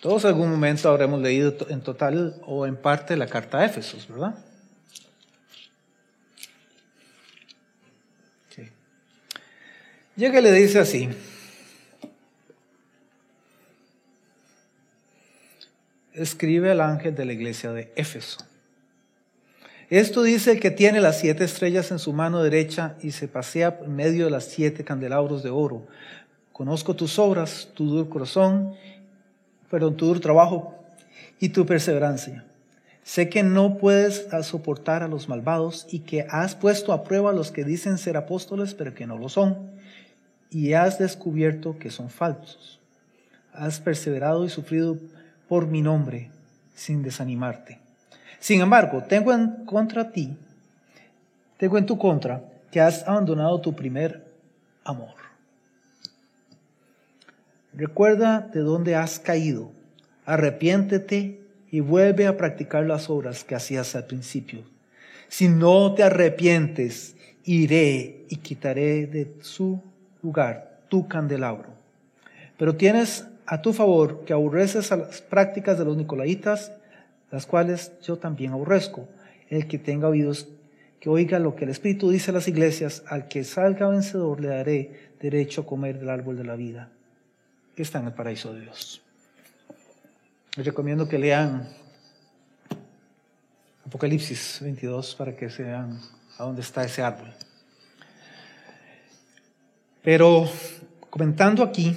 Todos 0.00 0.24
en 0.24 0.28
algún 0.28 0.50
momento 0.50 0.88
habremos 0.88 1.20
leído 1.20 1.54
en 1.68 1.82
total 1.82 2.40
o 2.46 2.64
en 2.64 2.76
parte 2.76 3.18
la 3.18 3.26
carta 3.26 3.58
a 3.58 3.66
Éfesos, 3.66 4.08
¿verdad? 4.08 4.45
Llega 10.16 10.38
y 10.38 10.42
le 10.42 10.52
dice 10.52 10.78
así. 10.78 11.10
Escribe 16.14 16.70
al 16.70 16.80
ángel 16.80 17.14
de 17.14 17.26
la 17.26 17.34
iglesia 17.34 17.72
de 17.72 17.92
Éfeso. 17.96 18.38
Esto 19.90 20.22
dice 20.22 20.52
el 20.52 20.60
que 20.60 20.70
tiene 20.70 21.02
las 21.02 21.20
siete 21.20 21.44
estrellas 21.44 21.90
en 21.90 21.98
su 21.98 22.14
mano 22.14 22.42
derecha 22.42 22.96
y 23.02 23.10
se 23.10 23.28
pasea 23.28 23.78
en 23.84 23.94
medio 23.94 24.24
de 24.24 24.30
las 24.30 24.46
siete 24.46 24.84
candelabros 24.84 25.42
de 25.42 25.50
oro. 25.50 25.86
Conozco 26.50 26.96
tus 26.96 27.18
obras, 27.18 27.68
tu 27.74 27.86
duro 27.86 28.08
corazón, 28.08 28.74
perdón, 29.70 29.98
tu 29.98 30.06
duro 30.06 30.20
trabajo 30.20 30.74
y 31.38 31.50
tu 31.50 31.66
perseverancia. 31.66 32.46
Sé 33.04 33.28
que 33.28 33.42
no 33.42 33.76
puedes 33.76 34.26
soportar 34.42 35.02
a 35.02 35.08
los 35.08 35.28
malvados 35.28 35.86
y 35.90 36.00
que 36.00 36.26
has 36.30 36.56
puesto 36.56 36.94
a 36.94 37.04
prueba 37.04 37.30
a 37.30 37.34
los 37.34 37.52
que 37.52 37.64
dicen 37.64 37.98
ser 37.98 38.16
apóstoles 38.16 38.72
pero 38.72 38.94
que 38.94 39.06
no 39.06 39.18
lo 39.18 39.28
son 39.28 39.76
y 40.50 40.72
has 40.72 40.98
descubierto 40.98 41.78
que 41.78 41.90
son 41.90 42.10
falsos. 42.10 42.80
Has 43.52 43.80
perseverado 43.80 44.44
y 44.44 44.48
sufrido 44.48 44.98
por 45.48 45.66
mi 45.66 45.82
nombre 45.82 46.30
sin 46.74 47.02
desanimarte. 47.02 47.78
Sin 48.38 48.60
embargo, 48.60 49.02
tengo 49.02 49.32
en 49.32 49.64
contra 49.64 50.12
ti, 50.12 50.36
tengo 51.56 51.78
en 51.78 51.86
tu 51.86 51.98
contra 51.98 52.44
que 52.70 52.80
has 52.80 53.02
abandonado 53.08 53.60
tu 53.60 53.74
primer 53.74 54.24
amor. 54.84 55.14
Recuerda 57.72 58.40
de 58.40 58.60
dónde 58.60 58.94
has 58.94 59.18
caído, 59.18 59.70
arrepiéntete 60.24 61.40
y 61.70 61.80
vuelve 61.80 62.26
a 62.26 62.36
practicar 62.36 62.84
las 62.86 63.10
obras 63.10 63.44
que 63.44 63.54
hacías 63.54 63.94
al 63.96 64.06
principio. 64.06 64.64
Si 65.28 65.48
no 65.48 65.94
te 65.94 66.02
arrepientes, 66.02 67.16
iré 67.44 68.24
y 68.28 68.36
quitaré 68.36 69.06
de 69.06 69.34
su 69.40 69.82
lugar 70.26 70.80
tu 70.88 71.08
candelabro. 71.08 71.68
Pero 72.58 72.76
tienes 72.76 73.26
a 73.46 73.62
tu 73.62 73.72
favor 73.72 74.24
que 74.24 74.32
aborreces 74.32 74.92
a 74.92 74.96
las 74.96 75.20
prácticas 75.22 75.78
de 75.78 75.84
los 75.84 75.96
nicolaitas 75.96 76.72
las 77.30 77.46
cuales 77.46 77.92
yo 78.02 78.16
también 78.16 78.52
aborrezco. 78.52 79.08
El 79.48 79.66
que 79.66 79.78
tenga 79.78 80.08
oídos, 80.08 80.48
que 81.00 81.08
oiga 81.08 81.38
lo 81.38 81.54
que 81.54 81.64
el 81.64 81.70
Espíritu 81.70 82.10
dice 82.10 82.30
a 82.30 82.34
las 82.34 82.48
iglesias, 82.48 83.02
al 83.06 83.28
que 83.28 83.44
salga 83.44 83.88
vencedor 83.88 84.40
le 84.40 84.48
daré 84.48 85.10
derecho 85.20 85.62
a 85.62 85.66
comer 85.66 85.98
del 85.98 86.10
árbol 86.10 86.36
de 86.36 86.44
la 86.44 86.56
vida, 86.56 86.90
que 87.74 87.82
está 87.82 88.00
en 88.00 88.06
el 88.06 88.12
paraíso 88.12 88.52
de 88.52 88.62
Dios. 88.62 89.02
Les 90.56 90.66
recomiendo 90.66 91.08
que 91.08 91.18
lean 91.18 91.68
Apocalipsis 93.86 94.58
22 94.62 95.14
para 95.14 95.36
que 95.36 95.46
vean 95.46 96.00
a 96.38 96.44
dónde 96.44 96.62
está 96.62 96.84
ese 96.84 97.02
árbol. 97.02 97.32
Pero 100.06 100.48
comentando 101.10 101.64
aquí, 101.64 101.96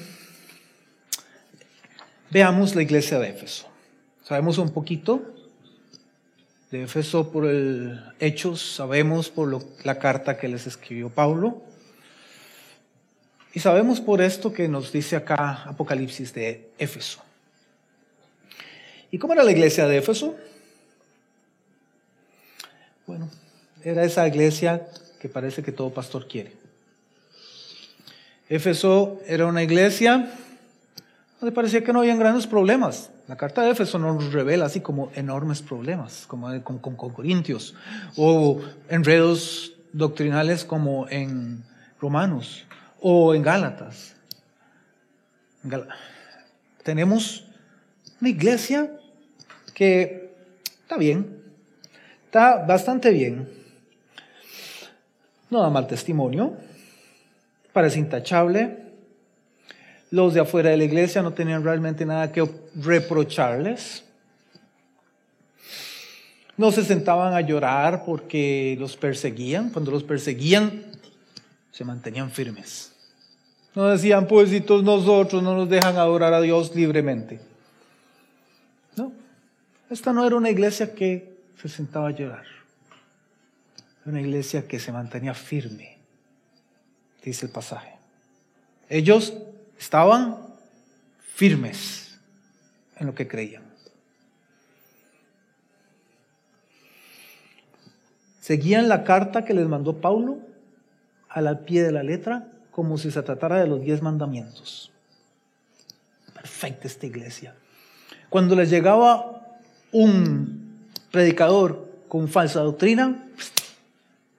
veamos 2.32 2.74
la 2.74 2.82
iglesia 2.82 3.20
de 3.20 3.30
Éfeso. 3.30 3.68
Sabemos 4.24 4.58
un 4.58 4.74
poquito 4.74 5.36
de 6.72 6.86
Éfeso 6.86 7.32
por 7.32 7.46
el 7.46 8.02
Hechos, 8.20 8.78
sabemos 8.78 9.30
por 9.30 9.64
la 9.86 10.00
carta 10.00 10.40
que 10.40 10.48
les 10.48 10.66
escribió 10.66 11.10
Pablo. 11.10 11.62
Y 13.54 13.60
sabemos 13.60 14.02
por 14.02 14.22
esto 14.22 14.52
que 14.54 14.68
nos 14.68 14.92
dice 14.92 15.16
acá 15.16 15.66
Apocalipsis 15.66 16.34
de 16.34 16.68
Éfeso. 16.80 17.22
¿Y 19.12 19.20
cómo 19.20 19.34
era 19.34 19.44
la 19.44 19.52
iglesia 19.52 19.86
de 19.88 19.98
Éfeso? 19.98 20.36
Bueno, 23.06 23.30
era 23.84 24.04
esa 24.04 24.28
iglesia 24.28 24.88
que 25.22 25.30
parece 25.30 25.62
que 25.62 25.72
todo 25.72 25.94
pastor 25.94 26.28
quiere. 26.28 26.69
Éfeso 28.50 29.22
era 29.28 29.46
una 29.46 29.62
iglesia 29.62 30.32
donde 31.40 31.56
parecía 31.56 31.84
que 31.84 31.94
no 31.94 32.00
habían 32.00 32.18
grandes 32.18 32.48
problemas. 32.48 33.12
La 33.28 33.38
carta 33.38 33.62
de 33.62 33.70
Éfeso 33.70 34.00
nos 34.00 34.34
revela 34.34 34.66
así 34.66 34.82
como 34.82 35.12
enormes 35.14 35.62
problemas, 35.62 36.26
como 36.26 36.64
con, 36.64 36.96
Corintios, 36.96 37.76
o 38.18 38.60
enredos 38.90 39.74
doctrinales 39.94 40.66
como 40.66 41.08
en 41.10 41.64
Romanos 42.02 42.66
o 43.00 43.36
en 43.36 43.44
Gálatas. 43.44 44.16
Tenemos 46.84 47.46
una 48.20 48.30
iglesia 48.32 48.92
que 49.76 50.34
está 50.82 50.98
bien, 50.98 51.44
está 52.26 52.66
bastante 52.66 53.12
bien, 53.12 53.48
no 55.52 55.62
da 55.62 55.70
mal 55.70 55.86
testimonio, 55.88 56.58
parece 57.74 58.00
intachable, 58.00 58.78
los 60.12 60.34
de 60.34 60.40
afuera 60.40 60.72
de 60.72 60.78
la 60.78 60.84
iglesia 60.84 61.22
no 61.22 61.34
tenían 61.34 61.64
realmente 61.64 62.06
nada 62.06 62.32
que 62.32 62.48
reprocharles. 62.76 64.04
No 66.58 66.72
se 66.72 66.84
sentaban 66.84 67.34
a 67.34 67.42
llorar 67.42 68.04
porque 68.06 68.76
los 68.80 68.98
perseguían. 68.98 69.70
Cuando 69.70 69.92
los 69.92 70.04
perseguían, 70.04 70.84
se 71.72 71.86
mantenían 71.86 72.32
firmes. 72.32 72.92
No 73.76 73.88
decían, 73.88 74.28
pobrecitos 74.28 74.84
nosotros, 74.84 75.44
no 75.44 75.56
nos 75.56 75.70
dejan 75.70 75.96
adorar 75.98 76.34
a 76.34 76.42
Dios 76.42 76.76
libremente. 76.76 77.40
No, 78.98 79.14
esta 79.90 80.12
no 80.12 80.26
era 80.26 80.36
una 80.36 80.50
iglesia 80.50 80.94
que 80.94 81.38
se 81.62 81.70
sentaba 81.70 82.10
a 82.10 82.12
llorar. 82.12 82.46
Era 84.02 84.12
una 84.12 84.22
iglesia 84.22 84.68
que 84.68 84.80
se 84.80 84.92
mantenía 84.92 85.36
firme, 85.36 85.99
dice 87.24 87.46
el 87.46 87.52
pasaje. 87.52 87.94
Ellos 88.90 89.34
Estaban 89.80 90.38
firmes 91.22 92.20
en 92.98 93.08
lo 93.08 93.16
que 93.16 93.30
creían. 93.30 93.64
Seguían 98.42 98.90
la 98.90 99.06
carta 99.06 99.46
que 99.46 99.54
les 99.54 99.68
mandó 99.68 100.02
Paulo 100.02 100.40
a 101.30 101.40
la 101.40 101.60
pie 101.62 101.82
de 101.82 101.94
la 101.94 102.04
letra 102.04 102.48
como 102.72 102.98
si 102.98 103.10
se 103.10 103.24
tratara 103.24 103.60
de 103.60 103.68
los 103.68 103.82
diez 103.82 104.02
mandamientos. 104.02 104.92
Perfecta 106.34 106.88
esta 106.88 107.06
iglesia. 107.06 107.56
Cuando 108.30 108.56
les 108.56 108.70
llegaba 108.70 109.60
un 109.94 110.90
predicador 111.10 111.90
con 112.10 112.28
falsa 112.28 112.60
doctrina, 112.62 113.30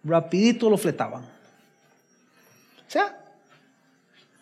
rapidito 0.04 0.68
lo 0.68 0.76
fletaban. 0.76 1.22
O 1.22 2.90
sea, 2.90 3.20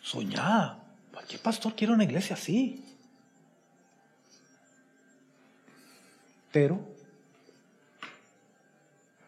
soñada. 0.09 0.83
¿Qué 1.29 1.39
pastor 1.39 1.75
quiere 1.75 1.93
una 1.93 2.05
iglesia 2.05 2.35
así? 2.35 2.83
Pero 6.51 6.81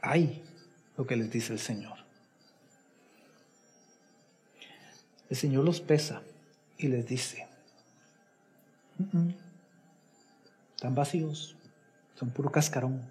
hay 0.00 0.42
lo 0.96 1.06
que 1.06 1.16
les 1.16 1.30
dice 1.30 1.52
el 1.52 1.58
Señor. 1.58 1.98
El 5.28 5.36
Señor 5.36 5.64
los 5.64 5.80
pesa 5.80 6.22
y 6.78 6.88
les 6.88 7.06
dice, 7.06 7.46
están 10.74 10.94
vacíos, 10.94 11.56
son 12.14 12.30
puro 12.30 12.50
cascarón. 12.50 13.02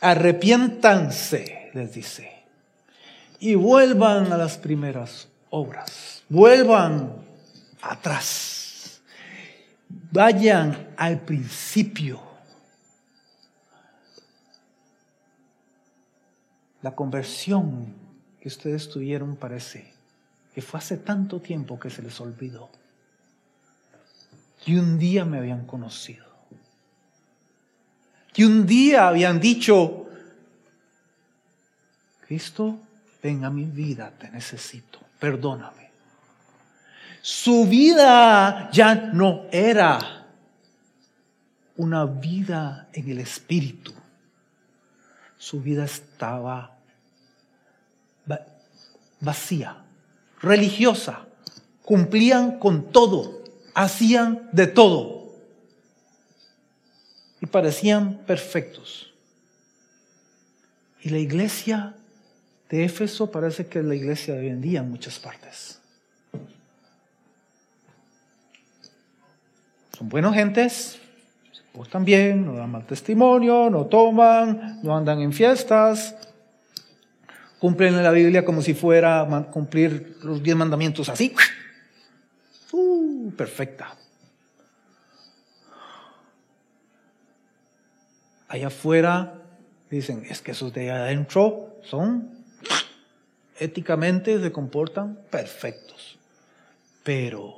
Arrepiéntanse, 0.00 1.70
les 1.74 1.92
dice, 1.92 2.33
y 3.44 3.54
vuelvan 3.56 4.32
a 4.32 4.38
las 4.38 4.56
primeras 4.56 5.28
obras 5.50 6.14
vuelvan 6.28 7.12
atrás, 7.82 9.00
vayan 10.10 10.94
al 10.96 11.20
principio. 11.20 12.22
la 16.82 16.94
conversión 16.94 17.94
que 18.38 18.48
ustedes 18.48 18.90
tuvieron 18.90 19.36
parece 19.36 19.90
que 20.54 20.60
fue 20.60 20.76
hace 20.76 20.98
tanto 20.98 21.40
tiempo 21.40 21.80
que 21.80 21.88
se 21.88 22.02
les 22.02 22.20
olvidó. 22.20 22.68
Y 24.66 24.76
un 24.76 24.98
día 24.98 25.24
me 25.24 25.38
habían 25.38 25.64
conocido. 25.66 26.26
Y 28.36 28.44
un 28.44 28.66
día 28.66 29.08
habían 29.08 29.40
dicho, 29.40 30.06
Cristo, 32.26 32.78
ven 33.24 33.42
a 33.42 33.48
mi 33.48 33.64
vida, 33.64 34.12
te 34.18 34.28
necesito, 34.28 34.98
perdóname. 35.18 35.90
Su 37.22 37.66
vida 37.66 38.68
ya 38.70 38.94
no 38.94 39.46
era 39.50 40.26
una 41.76 42.04
vida 42.04 42.90
en 42.92 43.10
el 43.10 43.20
espíritu. 43.20 43.94
Su 45.38 45.62
vida 45.62 45.86
estaba 45.86 46.76
vacía, 49.20 49.82
religiosa. 50.42 51.24
Cumplían 51.82 52.58
con 52.58 52.92
todo, 52.92 53.42
hacían 53.74 54.50
de 54.52 54.66
todo. 54.66 55.32
Y 57.40 57.46
parecían 57.46 58.18
perfectos. 58.26 59.14
Y 61.00 61.08
la 61.08 61.18
iglesia 61.18 61.96
de 62.74 62.84
Éfeso 62.84 63.30
parece 63.30 63.66
que 63.66 63.78
es 63.78 63.84
la 63.84 63.94
iglesia 63.94 64.34
de 64.34 64.40
hoy 64.40 64.48
en 64.48 64.60
día 64.60 64.80
en 64.80 64.90
muchas 64.90 65.20
partes. 65.20 65.78
Son 69.96 70.08
buenos 70.08 70.34
gentes, 70.34 70.98
se 71.52 71.62
portan 71.72 72.04
bien, 72.04 72.44
no 72.44 72.54
dan 72.54 72.72
mal 72.72 72.84
testimonio, 72.84 73.70
no 73.70 73.86
toman, 73.86 74.80
no 74.82 74.96
andan 74.96 75.20
en 75.20 75.32
fiestas, 75.32 76.16
cumplen 77.60 78.02
la 78.02 78.10
Biblia 78.10 78.44
como 78.44 78.60
si 78.60 78.74
fuera 78.74 79.24
cumplir 79.52 80.18
los 80.24 80.42
diez 80.42 80.56
mandamientos 80.56 81.08
así. 81.08 81.32
Uh, 82.72 83.30
perfecta. 83.36 83.94
Allá 88.48 88.66
afuera 88.66 89.34
dicen, 89.88 90.26
es 90.28 90.42
que 90.42 90.50
esos 90.50 90.74
de 90.74 90.90
adentro 90.90 91.78
son 91.84 92.33
éticamente 93.58 94.40
se 94.40 94.52
comportan 94.52 95.18
perfectos. 95.30 96.18
Pero, 97.02 97.54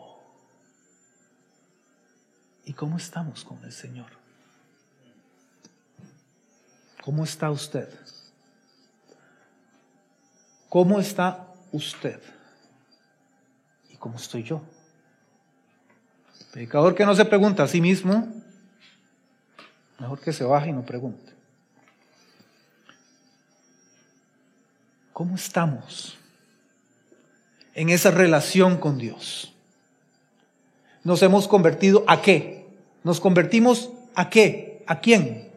¿y 2.65 2.73
cómo 2.73 2.97
estamos 2.97 3.45
con 3.45 3.63
el 3.65 3.73
Señor? 3.73 4.11
¿Cómo 7.05 7.25
está 7.25 7.51
usted? 7.51 7.89
¿Cómo 10.69 10.99
está 10.99 11.55
usted? 11.71 12.21
¿Y 13.91 13.97
cómo 13.97 14.17
estoy 14.17 14.43
yo? 14.43 14.63
Predicador 16.51 16.95
que 16.95 17.07
no 17.07 17.15
se 17.15 17.25
pregunta 17.25 17.63
a 17.63 17.69
sí 17.69 17.81
mismo, 17.81 18.33
mejor 20.01 20.21
que 20.21 20.33
se 20.33 20.43
baje 20.43 20.71
y 20.71 20.73
no 20.73 20.85
pregunte. 20.85 21.26
¿Cómo 25.17 25.37
estamos 25.37 26.19
en 27.73 27.89
esa 27.89 28.11
relación 28.11 28.77
con 28.77 28.99
Dios? 28.99 29.51
¿Nos 31.05 31.23
hemos 31.23 31.49
convertido 31.49 32.05
a 32.07 32.21
qué? 32.21 32.69
¿Nos 33.03 33.19
convertimos 33.19 33.89
a 34.15 34.29
qué? 34.29 34.85
¿A 34.87 35.01
quién? 35.01 35.49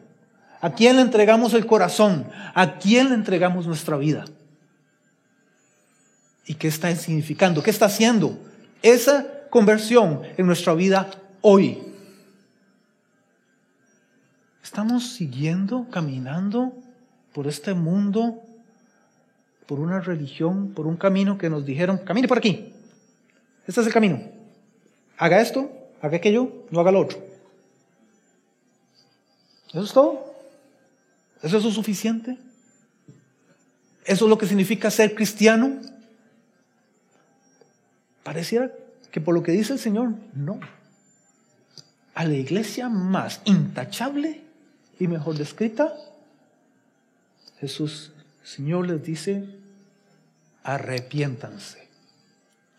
¿A 0.62 0.72
quién 0.72 0.96
le 0.96 1.02
entregamos 1.02 1.52
el 1.52 1.66
corazón? 1.66 2.26
¿A 2.54 2.78
quién 2.78 3.10
le 3.10 3.16
entregamos 3.16 3.66
nuestra 3.66 3.98
vida? 3.98 4.24
¿Y 6.46 6.54
qué 6.54 6.68
está 6.68 6.96
significando? 6.96 7.62
¿Qué 7.62 7.68
está 7.68 7.84
haciendo 7.84 8.38
esa 8.80 9.26
conversión 9.50 10.22
en 10.38 10.46
nuestra 10.46 10.72
vida 10.72 11.10
hoy? 11.42 11.82
¿Estamos 14.62 15.12
siguiendo, 15.12 15.86
caminando 15.90 16.72
por 17.34 17.46
este 17.46 17.74
mundo 17.74 18.46
por 19.70 19.78
una 19.78 20.00
religión, 20.00 20.74
por 20.74 20.88
un 20.88 20.96
camino 20.96 21.38
que 21.38 21.48
nos 21.48 21.64
dijeron, 21.64 21.98
camine 21.98 22.26
por 22.26 22.38
aquí. 22.38 22.72
Este 23.68 23.80
es 23.80 23.86
el 23.86 23.92
camino. 23.92 24.20
Haga 25.16 25.40
esto, 25.40 25.70
haga 26.02 26.16
aquello, 26.16 26.66
no 26.72 26.80
haga 26.80 26.90
lo 26.90 26.98
otro. 26.98 27.18
¿Eso 29.68 29.84
es 29.84 29.92
todo? 29.92 30.34
¿Eso 31.40 31.58
es 31.58 31.72
suficiente? 31.72 32.36
¿Eso 34.04 34.24
es 34.24 34.28
lo 34.28 34.36
que 34.38 34.48
significa 34.48 34.90
ser 34.90 35.14
cristiano? 35.14 35.80
Pareciera 38.24 38.72
que 39.12 39.20
por 39.20 39.36
lo 39.36 39.44
que 39.44 39.52
dice 39.52 39.74
el 39.74 39.78
Señor, 39.78 40.14
no. 40.34 40.58
A 42.16 42.24
la 42.24 42.34
iglesia 42.34 42.88
más 42.88 43.40
intachable 43.44 44.40
y 44.98 45.06
mejor 45.06 45.38
descrita, 45.38 45.94
Jesús, 47.60 48.10
Señor 48.42 48.88
les 48.88 49.04
dice, 49.04 49.59
arrepiéntanse. 50.62 51.88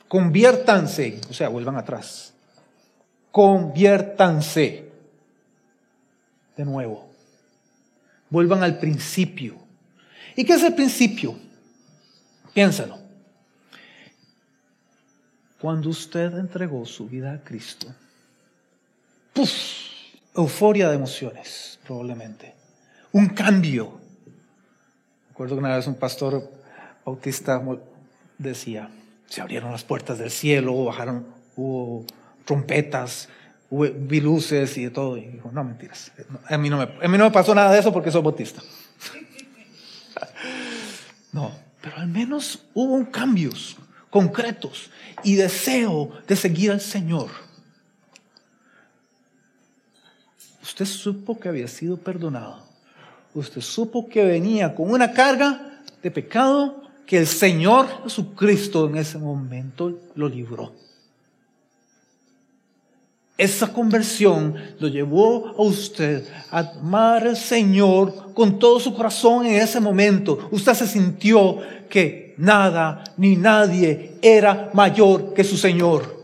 Conviértanse, 0.08 1.22
o 1.30 1.34
sea, 1.34 1.50
vuelvan 1.50 1.78
atrás. 1.78 2.34
Conviértanse 3.32 4.92
de 6.58 6.66
nuevo. 6.66 7.10
Vuelvan 8.30 8.64
al 8.64 8.78
principio. 8.78 9.56
¿Y 10.36 10.44
qué 10.44 10.54
es 10.54 10.64
el 10.64 10.76
principio? 10.76 11.38
Piénsalo. 12.54 12.98
Cuando 15.60 15.90
usted 15.90 16.38
entregó 16.38 16.86
su 16.86 17.08
vida 17.08 17.34
a 17.34 17.44
Cristo, 17.44 17.88
¡puf! 19.34 19.52
Euforia 20.36 20.90
de 20.90 20.96
emociones, 20.96 21.80
probablemente. 21.86 22.56
Un 23.12 23.28
cambio. 23.30 24.00
Recuerdo 25.30 25.56
que 25.56 25.60
una 25.60 25.76
vez 25.76 25.88
un 25.88 25.96
pastor 25.96 26.61
Bautista 27.06 27.62
decía, 28.38 28.90
se 29.28 29.42
abrieron 29.42 29.72
las 29.72 29.84
puertas 29.84 30.20
del 30.20 30.32
cielo, 30.32 30.86
bajaron, 30.86 31.26
hubo 31.56 32.06
trompetas, 32.46 33.30
hubo, 33.70 33.86
vi 33.90 34.20
luces 34.20 34.78
y 34.78 34.86
de 34.86 34.90
todo. 34.92 35.18
Y 35.18 35.26
dijo, 35.26 35.52
no, 35.52 35.64
mentiras. 35.64 36.12
A 36.48 36.58
mí 36.58 36.70
no 36.70 36.78
me, 36.78 36.84
a 36.84 37.08
mí 37.08 37.18
no 37.18 37.26
me 37.26 37.32
pasó 37.32 37.56
nada 37.56 37.72
de 37.72 37.80
eso 37.80 37.94
porque 37.94 38.12
soy 38.12 38.22
bautista. 38.22 38.62
No, 41.34 41.50
pero 41.82 41.96
al 41.96 42.08
menos 42.10 42.66
hubo 42.74 43.10
cambios 43.10 43.78
concretos 44.10 44.92
y 45.24 45.36
deseo 45.36 46.12
de 46.28 46.36
seguir 46.36 46.72
al 46.72 46.82
Señor. 46.82 47.30
Usted 50.62 50.86
supo 50.86 51.40
que 51.40 51.48
había 51.48 51.70
sido 51.70 51.96
perdonado. 51.96 52.64
Usted 53.34 53.62
supo 53.62 54.10
que 54.10 54.26
venía 54.26 54.76
con 54.76 54.92
una 54.92 55.14
carga 55.14 55.82
de 56.04 56.12
pecado 56.12 56.84
que 57.12 57.18
el 57.18 57.28
Señor 57.28 58.04
Jesucristo 58.04 58.88
en 58.88 58.96
ese 58.96 59.18
momento 59.18 60.00
lo 60.16 60.30
libró. 60.30 60.72
Esa 63.38 63.74
conversión 63.74 64.56
lo 64.80 64.88
llevó 64.88 65.50
a 65.50 65.62
usted 65.62 66.26
a 66.50 66.60
amar 66.60 67.28
al 67.28 67.36
Señor 67.36 68.34
con 68.34 68.58
todo 68.58 68.80
su 68.80 68.96
corazón 68.96 69.46
en 69.46 69.56
ese 69.62 69.82
momento. 69.82 70.48
Usted 70.52 70.74
se 70.74 70.88
sintió 70.88 71.58
que 71.90 72.34
nada 72.38 73.04
ni 73.18 73.36
nadie 73.36 74.14
era 74.22 74.70
mayor 74.74 75.34
que 75.34 75.44
su 75.44 75.58
Señor. 75.58 76.18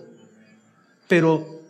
Pero 1.10 1.64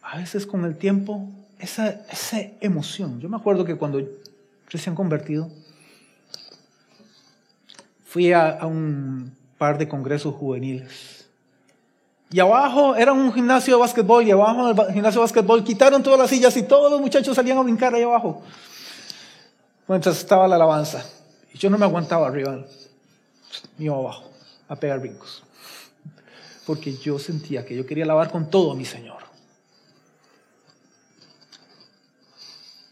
a 0.00 0.16
veces 0.16 0.46
con 0.46 0.64
el 0.64 0.78
tiempo, 0.78 1.28
esa, 1.58 2.00
esa 2.10 2.40
emoción, 2.62 3.20
yo 3.20 3.28
me 3.28 3.36
acuerdo 3.36 3.66
que 3.66 3.76
cuando 3.76 4.00
recién 4.70 4.94
convertido, 4.94 5.50
fui 8.12 8.30
a, 8.34 8.58
un 8.66 9.34
par 9.56 9.78
de 9.78 9.88
congresos 9.88 10.34
juveniles. 10.34 11.26
Y 12.30 12.40
abajo 12.40 12.94
era 12.94 13.14
un 13.14 13.32
gimnasio 13.32 13.74
de 13.74 13.80
básquetbol 13.80 14.26
y 14.26 14.30
abajo 14.30 14.68
en 14.68 14.78
el 14.78 14.92
gimnasio 14.92 15.20
de 15.20 15.24
básquetbol 15.24 15.64
quitaron 15.64 16.02
todas 16.02 16.18
las 16.18 16.28
sillas 16.28 16.54
y 16.58 16.62
todos 16.64 16.90
los 16.90 17.00
muchachos 17.00 17.34
salían 17.34 17.56
a 17.56 17.62
brincar 17.62 17.94
ahí 17.94 18.02
abajo. 18.02 18.42
Mientras 19.88 20.18
estaba 20.18 20.46
la 20.46 20.56
alabanza. 20.56 21.02
Y 21.54 21.58
yo 21.58 21.70
no 21.70 21.78
me 21.78 21.86
aguantaba 21.86 22.26
arriba, 22.26 22.62
mío 23.78 23.94
abajo, 23.94 24.30
a 24.68 24.76
pegar 24.76 25.00
brincos. 25.00 25.42
Porque 26.66 26.94
yo 26.94 27.18
sentía 27.18 27.64
que 27.64 27.74
yo 27.74 27.86
quería 27.86 28.04
alabar 28.04 28.30
con 28.30 28.50
todo 28.50 28.72
a 28.72 28.74
mi 28.74 28.84
Señor. 28.84 29.22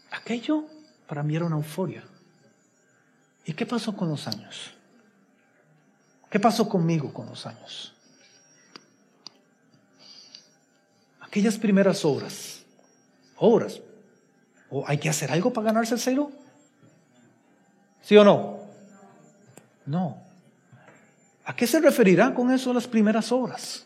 Aquello 0.09 0.63
para 1.05 1.21
mí 1.21 1.35
era 1.35 1.45
una 1.45 1.57
euforia. 1.57 2.03
¿Y 3.45 3.53
qué 3.53 3.67
pasó 3.67 3.95
con 3.95 4.09
los 4.09 4.27
años? 4.27 4.80
¿Qué 6.31 6.39
pasó 6.39 6.69
conmigo 6.69 7.13
con 7.13 7.27
los 7.27 7.45
años? 7.45 7.93
Aquellas 11.19 11.57
primeras 11.57 12.05
obras, 12.05 12.63
obras, 13.35 13.81
¿o 14.69 14.85
hay 14.87 14.97
que 14.97 15.09
hacer 15.09 15.29
algo 15.29 15.51
para 15.51 15.65
ganarse 15.65 15.93
el 15.95 15.99
cielo? 15.99 16.31
¿Sí 18.01 18.15
o 18.15 18.23
no? 18.23 18.61
No. 19.85 20.21
¿A 21.43 21.53
qué 21.53 21.67
se 21.67 21.81
referirá 21.81 22.33
con 22.33 22.49
eso 22.49 22.73
las 22.73 22.87
primeras 22.87 23.29
horas? 23.33 23.85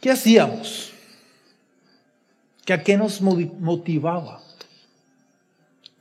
¿Qué 0.00 0.10
hacíamos? 0.10 0.92
¿Que 2.64 2.72
¿A 2.72 2.82
qué 2.82 2.96
nos 2.96 3.20
motivaba? 3.20 4.42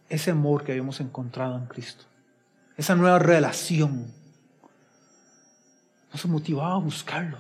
Ese 0.10 0.32
amor 0.32 0.64
que 0.64 0.72
habíamos 0.72 1.00
encontrado 1.00 1.56
en 1.56 1.68
Cristo. 1.68 2.11
Esa 2.82 2.96
nueva 2.96 3.20
relación. 3.20 4.12
Nos 6.12 6.26
motivaba 6.26 6.74
a 6.74 6.80
buscarlo, 6.80 7.38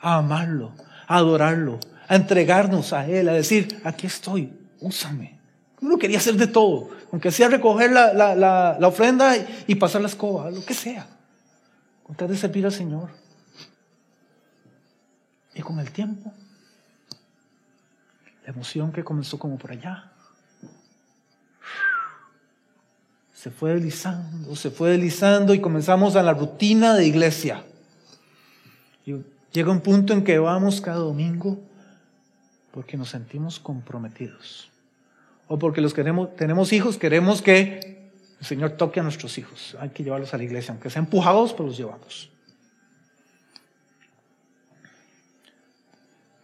a 0.00 0.16
amarlo, 0.16 0.72
a 1.06 1.18
adorarlo, 1.18 1.78
a 2.08 2.16
entregarnos 2.16 2.92
a 2.92 3.06
Él, 3.06 3.28
a 3.28 3.32
decir, 3.32 3.80
aquí 3.84 4.08
estoy, 4.08 4.52
úsame. 4.80 5.38
Uno 5.80 5.96
quería 5.98 6.18
hacer 6.18 6.34
de 6.34 6.48
todo, 6.48 6.90
aunque 7.12 7.30
sea 7.30 7.48
recoger 7.48 7.92
la, 7.92 8.76
ofrenda 8.82 9.36
y, 9.68 9.76
pasar 9.76 10.00
la 10.00 10.08
escoba, 10.08 10.50
lo 10.50 10.64
que 10.64 10.74
sea, 10.74 11.06
con 12.02 12.16
tal 12.16 12.26
de 12.26 12.36
servir 12.36 12.66
al 12.66 12.72
Señor. 12.72 13.10
Y 15.54 15.62
con 15.62 15.78
el 15.78 15.92
tiempo, 15.92 16.32
la 18.44 18.52
emoción 18.52 18.90
que 18.90 19.04
comenzó 19.04 19.38
como 19.38 19.58
por 19.58 19.70
allá, 19.70 20.10
se 23.46 23.52
fue 23.52 23.74
deslizando, 23.74 24.56
se 24.56 24.72
fue 24.72 24.90
deslizando 24.90 25.54
y 25.54 25.60
comenzamos 25.60 26.16
a 26.16 26.22
la 26.24 26.32
rutina 26.32 26.96
de 26.96 27.06
iglesia. 27.06 27.62
Llega 29.52 29.70
un 29.70 29.82
punto 29.82 30.12
en 30.12 30.24
que 30.24 30.36
vamos 30.40 30.80
cada 30.80 30.96
domingo 30.96 31.56
porque 32.72 32.96
nos 32.96 33.10
sentimos 33.10 33.60
comprometidos 33.60 34.72
o 35.46 35.60
porque 35.60 35.80
los 35.80 35.94
queremos, 35.94 36.34
tenemos 36.34 36.72
hijos, 36.72 36.98
queremos 36.98 37.40
que 37.40 38.10
el 38.40 38.44
Señor 38.44 38.72
toque 38.72 38.98
a 38.98 39.04
nuestros 39.04 39.38
hijos. 39.38 39.76
Hay 39.78 39.90
que 39.90 40.02
llevarlos 40.02 40.34
a 40.34 40.38
la 40.38 40.42
iglesia, 40.42 40.72
aunque 40.72 40.90
sean 40.90 41.04
empujados, 41.04 41.52
pero 41.52 41.66
los 41.66 41.76
llevamos. 41.76 42.28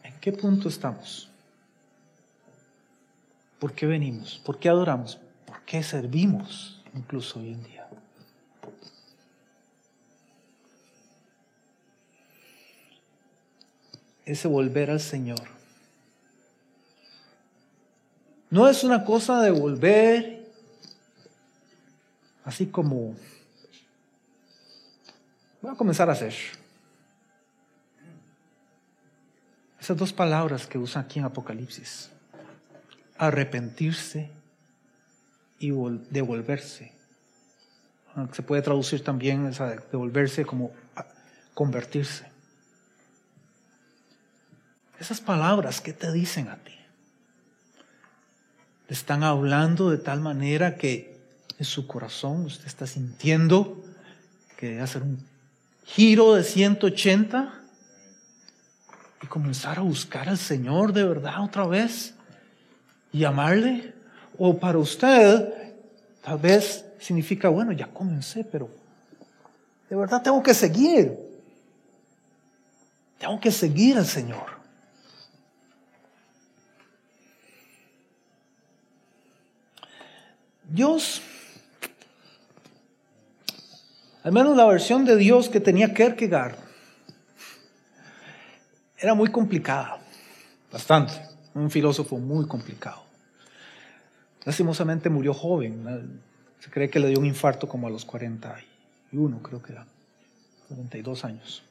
¿En 0.05 0.15
qué 0.21 0.31
punto 0.31 0.69
estamos? 0.69 1.29
¿Por 3.59 3.73
qué 3.73 3.87
venimos? 3.87 4.41
¿Por 4.47 4.61
qué 4.61 4.69
adoramos? 4.69 5.19
¿Por 5.45 5.63
qué 5.63 5.83
servimos 5.83 6.79
incluso 6.95 7.41
hoy 7.41 7.53
en 7.53 7.63
día? 7.63 7.89
Ese 14.25 14.49
volver 14.49 14.91
al 14.91 15.01
Señor 15.01 15.41
no 18.51 18.69
es 18.69 18.85
una 18.85 19.05
cosa 19.05 19.41
de 19.41 19.51
volver 19.51 20.47
así 22.45 22.67
como 22.67 23.17
voy 25.63 25.73
a 25.73 25.75
comenzar 25.75 26.09
a 26.11 26.13
hacer. 26.13 26.35
Esas 29.81 29.97
dos 29.97 30.13
palabras 30.13 30.67
que 30.67 30.79
usa 30.79 31.01
aquí 31.01 31.19
en 31.19 31.25
Apocalipsis, 31.25 32.11
arrepentirse 33.17 34.31
y 35.63 35.71
devolverse. 36.11 36.93
Se 38.33 38.43
puede 38.43 38.61
traducir 38.61 39.03
también 39.03 39.51
devolverse 39.91 40.45
como 40.45 40.73
convertirse. 41.55 42.27
Esas 44.99 45.21
palabras, 45.21 45.81
¿qué 45.81 45.93
te 45.93 46.13
dicen 46.13 46.49
a 46.49 46.57
ti? 46.57 46.73
están 48.89 49.23
hablando 49.23 49.91
de 49.91 49.97
tal 49.97 50.21
manera 50.21 50.77
que 50.77 51.19
en 51.59 51.65
su 51.65 51.87
corazón 51.87 52.45
usted 52.45 52.67
está 52.67 52.87
sintiendo 52.87 53.83
que 54.59 54.69
debe 54.69 54.83
hacer 54.83 55.03
un 55.03 55.27
giro 55.85 56.35
de 56.35 56.45
180 56.45 57.55
y 59.23 59.27
comenzar 59.29 59.79
a 59.79 59.83
buscar 59.83 60.29
al 60.29 60.37
Señor 60.37 60.93
de 60.93 61.05
verdad 61.05 61.43
otra 61.43 61.67
vez 61.67 62.15
y 63.13 63.25
amarle. 63.25 63.92
O 64.45 64.59
para 64.59 64.77
usted, 64.77 65.55
tal 66.21 66.37
vez 66.37 66.85
significa, 66.99 67.49
bueno, 67.49 67.71
ya 67.71 67.87
comencé, 67.87 68.43
pero 68.43 68.69
de 69.89 69.95
verdad 69.95 70.21
tengo 70.21 70.43
que 70.43 70.53
seguir. 70.53 71.17
Tengo 73.21 73.39
que 73.39 73.53
seguir 73.53 73.97
al 73.99 74.05
Señor. 74.05 74.47
Dios, 80.69 81.23
al 84.25 84.33
menos 84.33 84.57
la 84.57 84.67
versión 84.67 85.05
de 85.05 85.15
Dios 85.15 85.49
que 85.49 85.61
tenía 85.61 85.95
Kierkegaard, 85.95 86.57
era 88.99 89.15
muy 89.15 89.31
complicada, 89.31 90.01
bastante, 90.73 91.13
un 91.55 91.71
filósofo 91.71 92.19
muy 92.19 92.49
complicado. 92.49 93.12
Lastimosamente 94.45 95.09
murió 95.09 95.35
joven, 95.35 96.21
se 96.59 96.71
cree 96.71 96.91
que 96.91 96.99
le 96.99 97.09
dio 97.09 97.19
un 97.19 97.27
infarto 97.27 97.69
como 97.69 97.87
a 97.87 97.91
los 97.91 98.05
41, 98.05 99.43
creo 99.43 99.63
que 99.63 99.73
era, 99.73 99.87
42 100.69 101.25
años. 101.25 101.63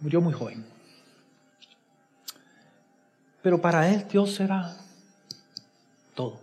Murió 0.00 0.20
muy 0.20 0.32
joven. 0.32 0.64
Pero 3.42 3.60
para 3.60 3.88
él 3.92 4.06
Dios 4.10 4.40
era 4.40 4.76
todo 6.14 6.40